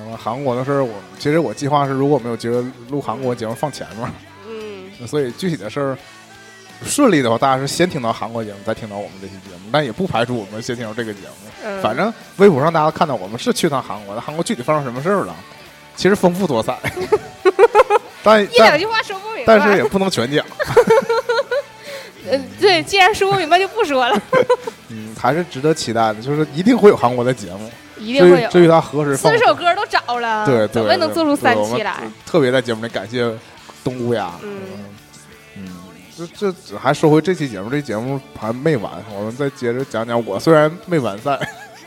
[0.00, 4.08] 行了，韩国的事儿，我其实我计划是，如果没有机会录韩国节目放前面，
[4.48, 5.98] 嗯， 所以具体的事儿
[6.84, 11.34] 顺利的话，大家是先听到韩国节目，再听到我们这期节目，但也不排除我们先听到这个节目。
[11.64, 15.36] 嗯反正微博上大家看到我们是去趟韩国的，韩国具体发生什么事儿了，
[15.94, 16.78] 其实丰富多彩，
[18.22, 19.58] 但一两句话说不明白。
[19.58, 20.44] 但是也不能全讲，
[22.30, 24.18] 呃，对，既然说不明白就不说了，
[24.88, 27.70] 嗯，还是值得期待的，就是一定会有韩国的节目。
[28.00, 28.48] 一定会有。
[28.50, 31.94] 至于他何时放四，首歌都找了，对对，怎么能做出三期来？
[32.26, 33.30] 特别在节目里感谢
[33.84, 34.50] 东乌鸦，嗯
[35.56, 35.68] 嗯，
[36.16, 40.24] 这这这还说回这期节目，这节目还没完，我们再接着讲讲。
[40.26, 41.38] 我虽然没完赛，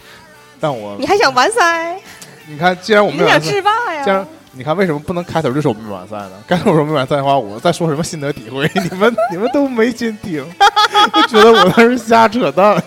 [0.59, 1.99] 但我你还想完赛？
[2.47, 3.71] 你看，既然我你想制霸
[4.03, 4.27] 既然呀？
[4.55, 6.31] 你看为什么不能开头就说我没完赛呢？
[6.47, 10.45] 开头说没完赛的话，我再说什么心得体会， 你们你们都没心听，
[11.15, 12.79] 就觉得我那是瞎扯淡。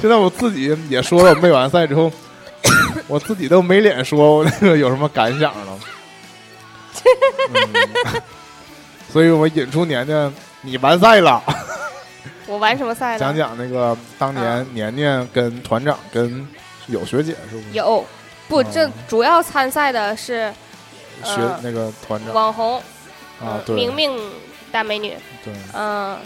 [0.00, 2.12] 现在我自己也说了我没完赛之后，
[3.08, 5.78] 我自己都没脸说我那个有什么感想了。
[7.54, 8.22] 嗯、
[9.10, 11.42] 所以我引出年年，你完赛了，
[12.46, 13.36] 我玩什么赛讲了？
[13.36, 16.46] 讲讲那个当年年年跟团长跟
[16.88, 17.70] 有学姐是不是？
[17.72, 18.04] 有，
[18.48, 20.52] 不，这嗯主要参赛的是
[21.22, 22.78] 学呃那个团长网红，
[23.40, 24.18] 啊嗯，对明明
[24.70, 26.18] 大美女，对，嗯，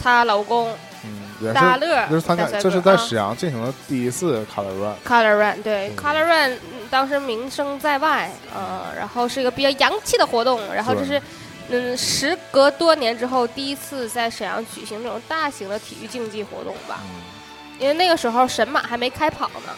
[0.00, 0.72] 她老公
[1.08, 5.96] 嗯，也是大乐，这是参加，这是在沈阳进行的第一次 Color Run，Color Run，对嗯。
[5.96, 11.20] Color Run 嗯当时名声在外，呃，然后是一个比较洋气的活动，然后这是
[11.68, 17.20] 嗯，时隔多年之后第一次在沈阳举行这种大型的体育竞技活动吧，嗯。
[17.78, 19.72] 因为那个时候神马还没开跑呢，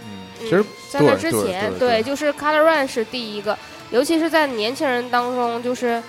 [0.00, 2.02] 嗯，嗯其实在那之前，对对。
[2.02, 3.56] 就是 Color Run 是第一个，
[3.90, 6.02] 尤其是在年轻人当中，就是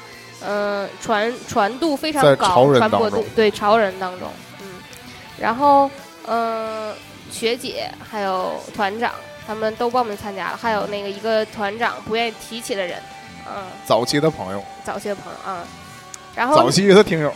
[0.45, 4.29] 嗯、传传度非常高，传播度对潮人当中，
[4.61, 4.67] 嗯，
[5.39, 5.89] 然后
[6.27, 6.93] 嗯、
[7.31, 9.11] 学姐还有团长
[9.45, 13.01] 他们都报名参加了，还有那个一个团长不愿意提起的人，
[13.47, 15.63] 嗯，早期的朋友，早期的朋友啊，
[16.35, 17.33] 然后早期的听友，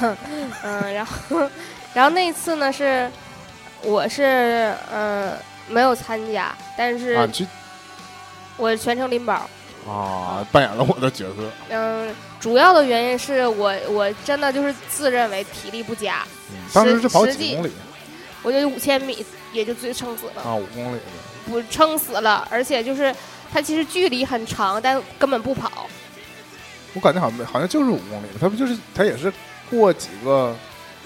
[0.62, 1.50] 嗯，然后
[1.94, 3.10] 然后那一次呢是，
[3.82, 5.36] 我是呃
[5.68, 7.28] 没有参加，但是啊，
[8.56, 9.48] 我全程拎包。
[9.88, 11.50] 啊，扮演了我的角色。
[11.70, 17.72] 嗯，主要的原因是我我真的就是自认为体力不佳，嗯当时是跑几公里
[18.42, 20.54] 我就五千米也就最撑死了，啊？
[20.54, 20.98] 五公里。
[21.44, 23.12] 不撑死了，而且就是
[23.52, 25.88] 它其实距离很长，但根本不跑。
[26.94, 29.32] 我感觉好像没好像就是五公里，它不就是它也是
[29.68, 30.56] 过几个，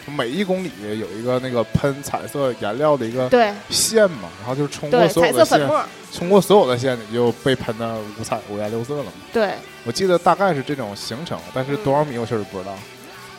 [0.07, 3.29] 每一公里有一个那个喷彩色颜料的一个
[3.71, 9.13] 线嘛，然后就冲过，所有的粉末，冲过所有的线，你就被喷的五彩五颜六色了嘛。
[9.33, 9.51] 对，
[9.85, 12.73] 我记得大概是这种行程，但是多少米我确实不知道。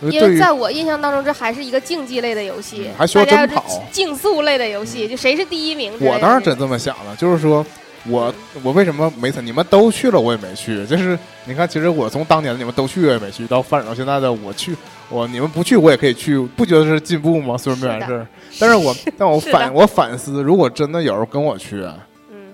[0.01, 5.91] 因为在我印象当中，这还是一个竞技类的游戏嗯，还需要大家真跑竞速类的游戏，就谁是第一名。
[5.99, 7.65] 我当时真这么想的，就是说
[8.05, 9.43] 我我为什么没参？
[9.43, 10.85] 你们都去了，我也没去。
[10.85, 14.75] 就是你看，其实我从当年的你们都去我也没去，到发展到现在的我去，
[15.09, 17.57] 我你们不去我也可以去，不觉得是进步吗？
[17.57, 18.27] 虽然没完事儿，
[18.59, 21.81] 但是我 但我反我反思，如果真的有人跟我去，
[22.29, 22.53] 嗯，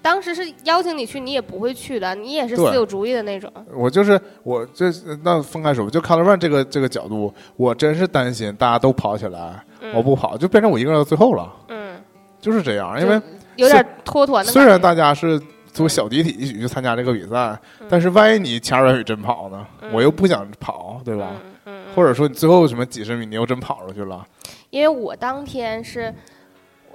[0.00, 3.52] 当时是邀请你去，你也不会去的，你也是自有主意的那种。
[3.74, 4.86] 我就是我这
[5.24, 11.96] 那分开说，就 Color Run 这个这个角度，我真是担心大家都跑起来，嗯、我不跑，就变成我一个人到最后了，嗯，
[12.40, 13.00] 就是这样。
[13.00, 13.20] 因为
[13.56, 14.52] 有点脱团的。
[14.52, 15.40] 虽然大家是
[15.72, 19.66] 做小集体一起去参加这个比赛，嗯但是万一你前二百米真跑呢？
[19.82, 21.26] 嗯我又不想跑，对吧？
[21.32, 21.49] 嗯
[21.94, 24.26] 或者说你最后什么几十米你又真跑出去了，
[24.70, 26.14] 因为我当天是，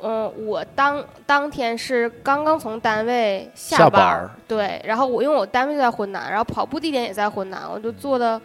[0.02, 4.04] 嗯、我当当天是刚刚从单位下班。
[4.04, 4.30] 儿。
[4.48, 8.40] 对，然后我因为我单位就在浑南，然后跑步地点也在浑南，我就坐的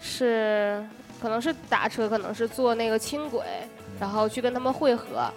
[0.00, 0.84] 是
[1.20, 3.42] 可能是打车，可能是坐那个轻轨，
[4.00, 5.30] 然后去跟他们会合，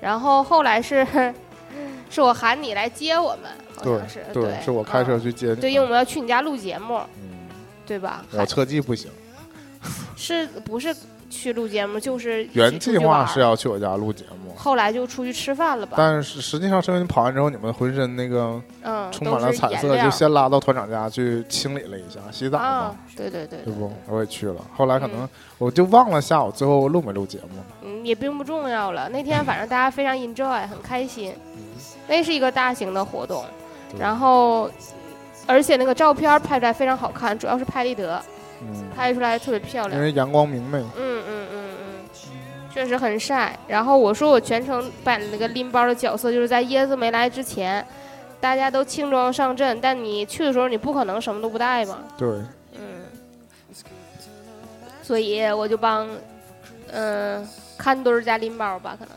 [0.00, 1.06] 然后后来是
[2.10, 5.56] 是我喊你来接我们，好对像是对，是我开车嗯去接你。
[5.56, 7.48] 对，因为我们要去你家录节目，嗯，
[7.84, 8.24] 对吧？
[8.32, 9.10] 我车技不行，
[10.16, 10.94] 是不是
[11.28, 11.98] 去录节目？
[11.98, 15.94] 就是原计划是要去我家录节目，后来就出去吃饭了吧？
[15.96, 23.90] 但是实际上是因为你跑完之后，你们浑身那个嗯，充满了彩色，就先拉到团长家去清理了一下，洗澡啊嘛，，对对对对不对？
[24.08, 25.28] 我也去了，后来可能
[25.58, 27.62] 我就忘了下午最后录没录节目。
[27.82, 29.08] 嗯，也并不重要了。
[29.08, 31.34] 那天反正大家非常 enjoy，很开心。
[32.06, 33.44] 那是一个大型的活动，
[33.98, 34.70] 然后
[35.46, 38.22] 而且那个照片拍出来非常好看，主要是拍立得，
[38.60, 39.98] 嗯，拍出来特别漂亮。
[39.98, 42.08] 因为阳光明媚，嗯嗯嗯嗯，
[42.72, 43.58] 确实很晒。
[43.68, 47.84] 然后我说我全程扮那个拎包的角色，就是在椰子没来之前，
[48.40, 51.98] 大家都轻装上阵，但你去的时候你不可能什么都不带嘛。
[52.16, 52.28] 对，
[52.72, 53.02] 嗯，
[55.02, 56.08] 所以我就帮，
[56.92, 57.46] 嗯、
[57.76, 59.14] 看墩儿加拎包吧，可能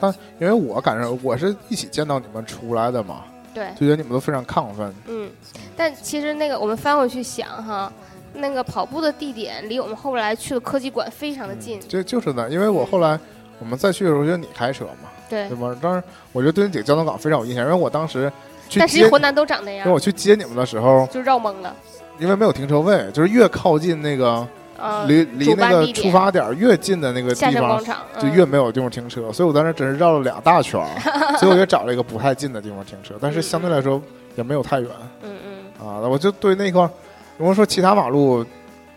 [0.00, 3.24] 但因为我赶上我是一起见到你们出来的嘛，
[3.54, 4.94] 对，就觉得你们都非常亢奋。
[5.06, 5.30] 嗯。
[5.76, 7.92] 但其实那个我们翻回去想哈，
[8.34, 13.18] 那个跑步的地点离我们后来去的科技馆非常的近，这就是的，因为我后来
[13.58, 15.56] 我们再去的时候，就是你开车嘛，对对。
[15.56, 15.76] 吧？
[15.80, 18.30] 当时我觉得对那几个交通岗非常有印象，因为我当时
[18.68, 21.74] 去但接，是浑南都长那样因为，我去接你们的时候，就绕懵了。
[22.18, 24.46] 因为没有停车位，就是越靠近那个
[24.78, 27.82] 嗯，离离那个出发点越近的那个下地方，
[28.20, 34.00] 就越没有地方停车，所以我当时真是绕了俩大圈儿，所以我就找了一个不太近的地方停车，但是相对来说
[34.36, 34.88] 也没有太远
[35.22, 35.32] 嗯
[35.80, 35.98] 嗯，啊。
[36.08, 36.90] 我就对那块儿，
[37.36, 38.44] 如果说其他马路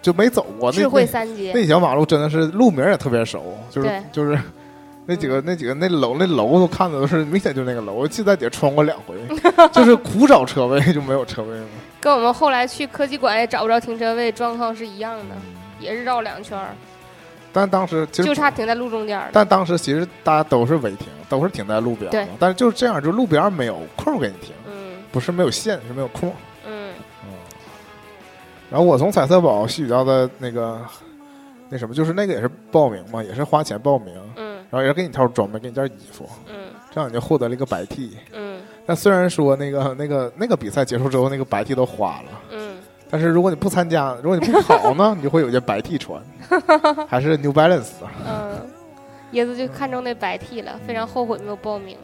[0.01, 4.39] 就没走过，那智慧那三街，那几条马路真的是路名也特别熟，就是就是
[5.05, 9.15] 那几个那几个那楼那楼都看的都是明显就那个楼，我记得在底下穿过两回，
[9.73, 11.67] 就是苦找车位就没有车位嘛。
[11.99, 15.35] 跟我们后来去科技馆也找不着停车位状况是一样的，
[15.79, 16.75] 也是绕两圈儿，
[17.51, 19.29] 但当时其实就差停在路中间了。
[19.33, 24.73] 但当时其实大家都是违停，都是停在路边对，但是就是这样，就路边没有空给你停，嗯。
[25.11, 26.31] 不是没有线，是没有空。
[28.69, 30.79] 然后我从彩色宝吸取到的那个
[31.69, 38.17] 那什么，就是那个也是报名嘛，也是花钱报名，嗯然后也是给你套装备，给你件衣服，嗯这样你就获得了一个白 T。
[38.33, 42.77] 嗯但虽然说那个那个那个比赛结束之后，那个白 T 都花了，嗯，
[43.09, 46.21] 但是如果你不参加，如果你不跑呢， 你就会有件白 T 穿，
[47.07, 48.07] 还是 New Balance 的。
[48.25, 48.61] 嗯，
[49.33, 51.97] 椰子就看中那白 T 了，非常后悔没有报名。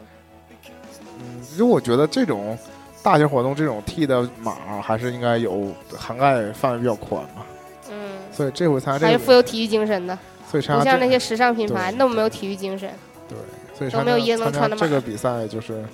[1.18, 2.58] 嗯，就我觉得这种
[3.04, 7.42] 大型活动，这种 T 的码还是应该有涵盖范围比较宽嘛。
[7.90, 10.18] 嗯，所以这回参加这还是，富有体育精神的，
[10.50, 12.90] 所以参不像那些时尚品牌那么没有体育精神。
[13.28, 13.36] 对，
[13.76, 15.84] 所以都没有椰子能穿的码这个比赛就是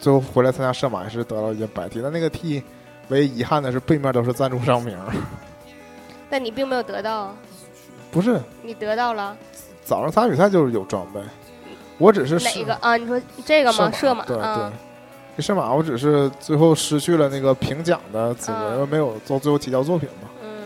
[0.00, 2.64] 最后回来参加射马也是得到一件白 T，但那个 T
[3.10, 4.98] 唯一遗憾的是背面都是赞助商名，
[6.28, 7.32] 但你并没有得到，
[8.10, 9.36] 不是你得到了
[9.84, 11.20] 早上参加比赛就是有装备，
[11.98, 12.96] 我只是哪个啊？
[12.96, 13.92] 你说这个吗？
[13.92, 14.72] 射马对对啊，。
[15.36, 20.28] 这圣马我只是最后失去了那个评奖的资格，嗯因为没有做最后提交作品嘛。
[20.42, 20.64] 嗯，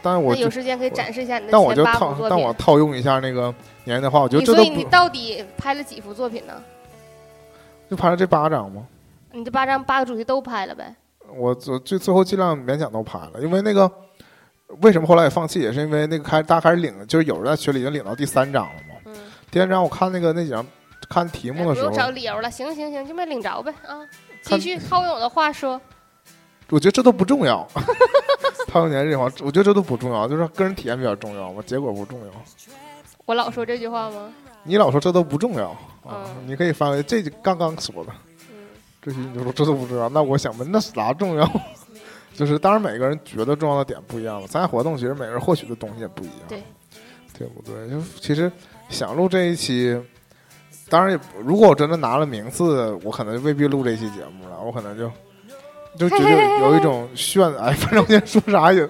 [0.00, 2.52] 但我有时间可以展示一下你的但我就套但我。
[2.54, 3.52] 套用一下那个
[3.84, 6.54] 年的话，我觉得所以你到底拍了几幅作品呢？
[7.90, 8.86] 就拍了这八张吗？
[9.32, 10.94] 你这八张八个主题都拍了呗？
[11.34, 13.90] 我最最最后尽量勉强都拍了，因为那个
[14.82, 18.94] 为什么后来也放弃，也是因为那个开大家开始领，就是有人在群里已经领到第三张了嘛。
[19.06, 19.14] 嗯，
[19.50, 20.64] 第三张我看那个那几张
[21.12, 24.00] 看题目的时候哎不用，找理由了，行行行，就没领着呗啊！
[24.42, 25.80] 继续涛勇的话说，
[26.70, 27.68] 我觉得这都不重要。
[28.66, 32.26] 涛勇年这句话，我觉得这都不重要，就是个人体验比较重要嘛，结果不重要。
[33.26, 34.32] 我老说这句话吗？
[34.64, 35.68] 你老说这都不重要
[36.04, 38.12] 啊，嗯你可以翻回这刚刚说的。
[38.50, 38.68] 嗯，
[39.02, 41.48] 这些你就说这都不重要，那我想问，那啥重要？
[42.34, 46.62] 就是当然每个人觉得重要的点不一样了，参加活动其实每个人获取的东西也不一样，对，
[47.38, 47.90] 对不对？
[47.90, 48.50] 就其实
[48.88, 50.00] 想录这一期，
[50.92, 55.10] 当然如果我真的拿了名次，我可能未必录这期节目了，我可能就
[55.96, 58.86] 就觉得有一种炫，哎，反正我现在说啥也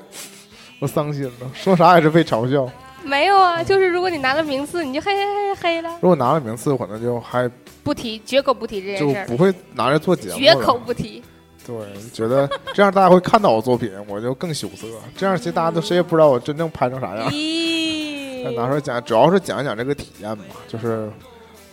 [0.80, 2.68] 我伤心了，说啥也是被嘲笑。
[3.04, 7.48] 没有啊，就是如果你拿了名次，你就嘿嘿嘿嘿了，如果拿了名次，我可能就还
[7.84, 11.22] 不提，绝口不提这就件事儿，不会拿着做节目绝口不提。
[11.64, 11.76] 对，
[12.12, 14.88] 觉得这样大家会看到我作品，我就更羞涩。
[15.16, 17.30] 这样其实大家都谁也不知道我真正拍成啥样。
[17.30, 21.08] 咦那拿出来讲，主要是讲一讲这个体验吧，就是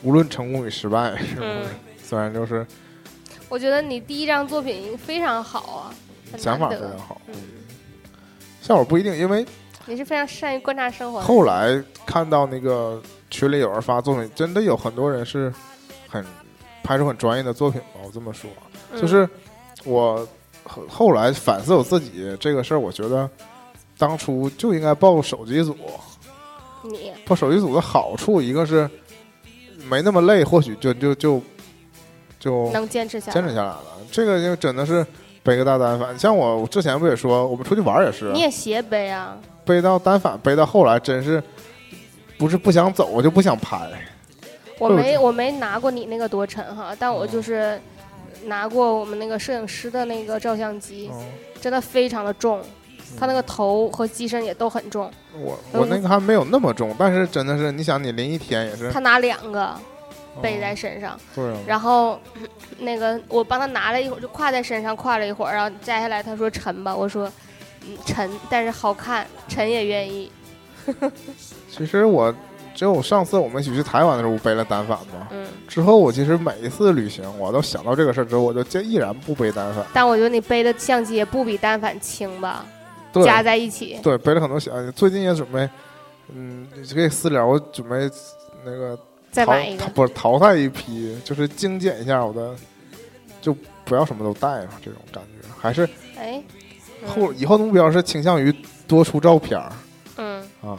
[0.04, 1.48] 无论成功与失败，是不是？
[1.48, 1.66] 嗯
[2.02, 2.66] 虽然就是
[3.50, 5.94] 我觉得你第一张作品非常好啊，
[6.38, 7.36] 想法非常好，嗯，
[8.62, 9.46] 效果不一定，因为
[9.86, 11.26] 你是非常善于观察生活的。
[11.26, 15.54] 后来看到那个群里有人发作品，真的有很多人是
[16.08, 16.26] 很
[16.84, 18.00] 拍出很专业的作品吧。
[18.04, 18.50] 我这么说，
[18.92, 19.30] 嗯就是
[19.84, 20.28] 我
[20.64, 23.30] 后后来反思我自己这个事儿，我觉得
[24.00, 25.76] 当初就应该报手机组。
[26.84, 28.90] 你报手机组的好处，一个是
[29.88, 31.42] 没那么累，或许就就就
[32.40, 33.84] 就能坚持下来，坚持下来了。
[34.12, 35.06] 这个就真的是
[35.44, 39.38] 背个大单反，像我之前不也说，我们出去玩也是你也斜背啊？
[39.64, 41.42] 背到单反，背到后来真是
[42.38, 43.78] 不是不想走，我就不想拍。
[44.80, 47.80] 我没我没拿过你那个多沉哈，但哦我就是
[48.46, 51.26] 拿过我们那个摄影师的那个照相机，嗯，
[51.60, 52.62] 真的非常的重，
[53.18, 55.10] 它那个头和机身也都很重。
[55.42, 59.74] 我我那个还没有那么重，但是真的是，你想你淋一天也是他拿两个
[60.42, 62.20] 背在哦身上，对啊，然后
[62.80, 67.32] 那个我帮他拿了一会儿，就挎在身上挎了一会儿，然后摘下来，他说沉吧，我说
[67.88, 70.32] 嗯沉，但是好看，沉也愿意。
[71.70, 72.34] 其实我
[72.74, 75.28] 只有上次我们一起去台湾的时候，我背了单反嘛。
[75.32, 79.86] 嗯，之后我其实每一次旅行，我都想到这个事儿之后，我就坚毅然不背单反。
[79.94, 82.79] 但我觉得你背的相机也不比单反轻吧，对，
[83.14, 84.00] 加在一起。
[84.04, 85.70] 对，背了很多小，最近也准备，
[86.34, 88.10] 嗯，可以私聊，我准备
[88.64, 89.84] 那个淘再买一个。
[89.84, 92.56] 淘，不是淘汰一批，就是精简一下我的，
[93.42, 93.56] 就
[93.86, 95.48] 不要什么都带嘛，这种感觉。
[95.60, 95.88] 还是
[96.18, 96.42] 哎，
[97.08, 98.54] 后以后的目标是倾向于
[98.88, 99.72] 多出照片儿
[100.18, 100.78] 嗯，啊，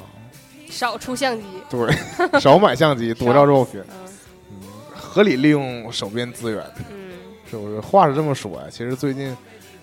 [0.70, 1.88] 少出相机，对，
[2.40, 4.08] 少买相机，多照照片，嗯
[4.50, 4.56] 嗯，
[4.94, 7.10] 合理利用手边资源，嗯。
[7.50, 7.80] 是不是？
[7.80, 9.36] 话是这么说呀，其实最近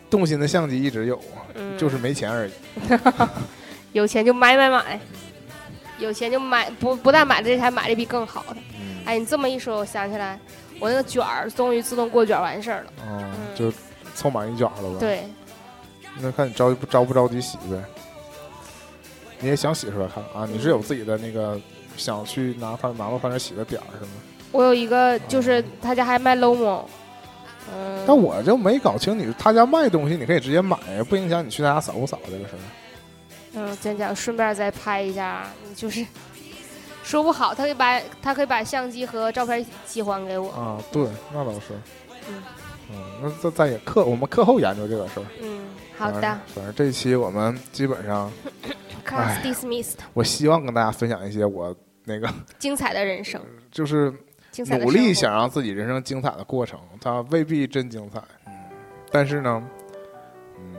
[0.10, 1.20] 动心的相机一直有，
[1.56, 2.52] 嗯，就是没钱而已。
[3.94, 5.00] 有钱就买买买，
[5.98, 8.58] 有钱就买，不不但买了这台，买了一批更好的。
[8.80, 10.40] 嗯，哎，你这么一说，我想起来，
[10.80, 12.92] 我那个卷儿终于自动过卷完事儿了。
[12.98, 13.74] 哦，嗯就
[14.14, 15.24] 凑满一卷了吧？，对，
[16.20, 17.84] 那看你着不着不着急洗呗。
[19.40, 20.48] 你也想洗出来看啊？
[20.52, 21.60] 你是有自己的那个
[21.96, 24.12] 想去拿它拿到它那洗的点儿是吗？
[24.52, 26.84] 我有一个，就是他家还卖 Lomo，
[27.74, 30.78] 嗯，但我就没搞清你他家卖东西，你可以直接买，
[31.10, 32.60] 不影响你去他家扫不扫这个事儿。
[33.54, 36.06] 嗯，讲讲，顺便再拍一下，就是
[37.04, 40.52] 说不好，他可以把他可以把相机和照片一起还给我。
[40.52, 41.74] 啊，对，那倒是。
[42.30, 42.44] 嗯
[42.90, 45.26] 嗯，那再再也课我们课后研究这个事儿。
[45.42, 45.66] 嗯，
[45.98, 46.22] 好的
[46.56, 48.32] 反正这一期我们基本上
[49.06, 53.42] ，，class 哎 dismissed，我希望跟大家分享一些我那个精彩的人生，
[53.72, 54.14] 就是
[54.58, 58.20] 精彩的努力想让自己人生精彩的过程，它未必真精彩。
[58.48, 58.54] 嗯，
[59.12, 59.64] 但是呢，
[60.58, 60.76] 嗯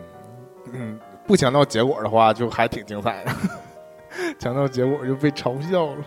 [0.72, 3.30] 嗯，不强调结果的话，就还挺精彩的。
[4.36, 6.04] 强调结果就被嘲笑了。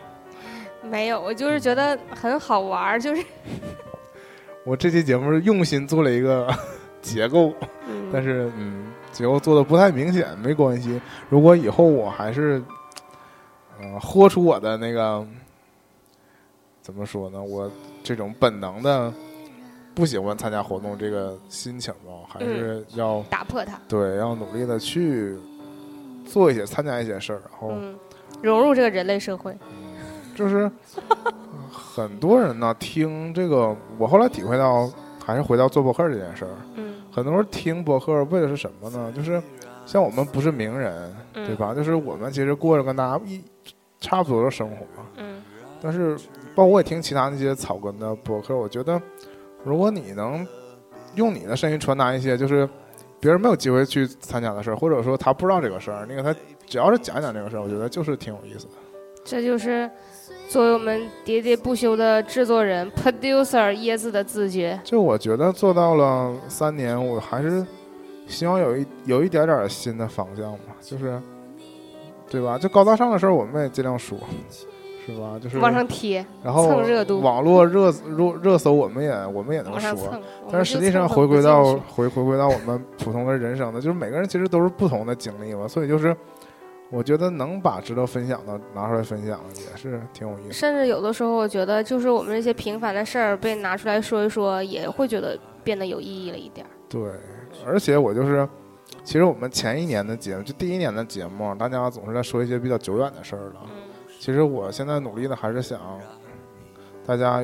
[0.83, 3.23] 没有，我就是觉得很好玩儿，就是，
[4.65, 6.53] 我这期节目是用心做了一个
[7.01, 7.53] 结构，
[7.87, 10.99] 嗯，但是嗯，结构做的不太明显，没关系。
[11.29, 12.61] 如果以后我还是，
[13.79, 15.25] 呃，豁出我的那个，
[16.91, 17.41] 怎么说呢？
[17.41, 17.71] 我
[18.03, 19.13] 这种本能的
[19.95, 25.37] 不喜欢参加活动这个心情吧，还是要、打破它，对要努力的去
[26.25, 27.95] 做一些参加一些事儿，然后、嗯，
[28.41, 29.57] 融入这个人类社会，
[30.35, 30.69] 就是
[31.71, 34.91] 很多人呢听这个，我后来体会到，
[35.25, 36.51] 还是回到做博客这件事儿。
[36.75, 39.13] 嗯很多人听博客为的是什么呢？
[39.15, 39.41] 就是
[39.85, 41.73] 像我们不是名人，嗯对吧？
[41.73, 43.41] 就是我们其实过着跟大家一
[43.99, 44.85] 差不多的生活，
[45.17, 45.41] 嗯
[45.81, 46.17] 但是
[46.61, 49.01] 包括我也听其他那些草根的博客，我觉得
[49.63, 50.45] 如果你能
[51.15, 52.69] 用你的声音传达一些就是
[53.19, 56.31] 别人没有机会去参加的事儿，或者说他不知道这个事儿，你给他
[56.67, 58.73] 只要是讲一讲这个事儿，我觉得就是挺有意思的。
[59.25, 59.89] 这就是
[60.47, 64.79] 作为我们喋喋不休的制作人 producer 椰子的自觉。
[64.83, 67.65] 就我觉得做到了三年，我还是
[68.27, 71.19] 希望有一有一点点新的方向吧，就是
[72.29, 72.59] 对吧？
[72.59, 74.15] 就高大上的事儿我们也尽量说，
[75.05, 75.39] 是吧？
[75.41, 80.19] 就是往上贴，然后蹭热度网络热热热搜我们也我们也能说。
[80.51, 86.15] 但是实际上回归到回回归到我们普通的人生的，就是每个人其实都是不同的经历嘛，所以就是
[86.91, 90.53] 我觉得能把值得分享的拿出来分享也是挺有意思。
[90.53, 96.65] 甚至有的时候，我觉得就是我们这些平凡的事儿被拿出来说一说，也会觉得变得有意义了一点。
[96.87, 97.01] 对，
[97.65, 98.47] 而且我就是，
[99.03, 103.61] 其实我们前一年的节目，就第一年的节目，大家总是在说一些比较久远的事儿了。
[103.63, 103.90] 嗯
[104.21, 105.79] 其实我现在努力的还是想，
[107.07, 107.43] 大家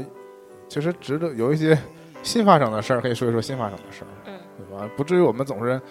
[0.70, 1.76] 其实值得有一些
[2.22, 4.88] 新发生的事儿，可以说一说新发生的事儿，嗯，对吧？
[4.96, 5.82] 不至于我们总是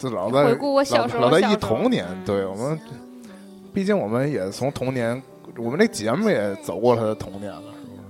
[0.00, 2.04] 就老在回顾我小时候老老在忆小时候童年。
[2.10, 2.80] 嗯对我们，
[3.72, 5.22] 毕竟我们也从童年，
[5.58, 7.62] 我们这节目也走过他的童年了，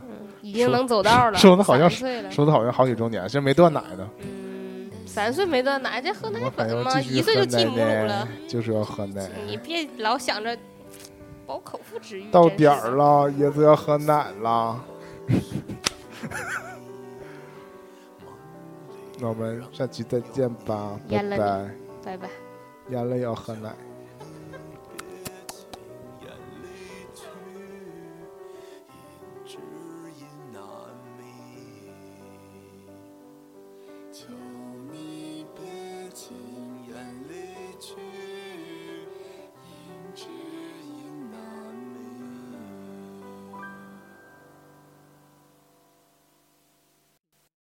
[0.09, 1.37] 嗯，已经能走道了。
[1.37, 1.91] 说的好像。
[2.31, 4.09] 说的好像好几周年，其实没断奶的。
[4.23, 6.99] 嗯，三岁没断奶，这喝奶粉吗？
[6.99, 9.29] 一岁就进母乳了。，就是要喝奶。
[9.47, 10.57] 你别老想着
[11.47, 12.31] 饱口腹之欲。
[12.31, 12.91] 到点儿。
[12.91, 14.85] 了，椰子要喝奶了。
[19.19, 21.71] 那我们下期再见吧，拜拜。
[22.05, 22.29] 拜拜。
[22.91, 23.75] 眼泪要喝奶。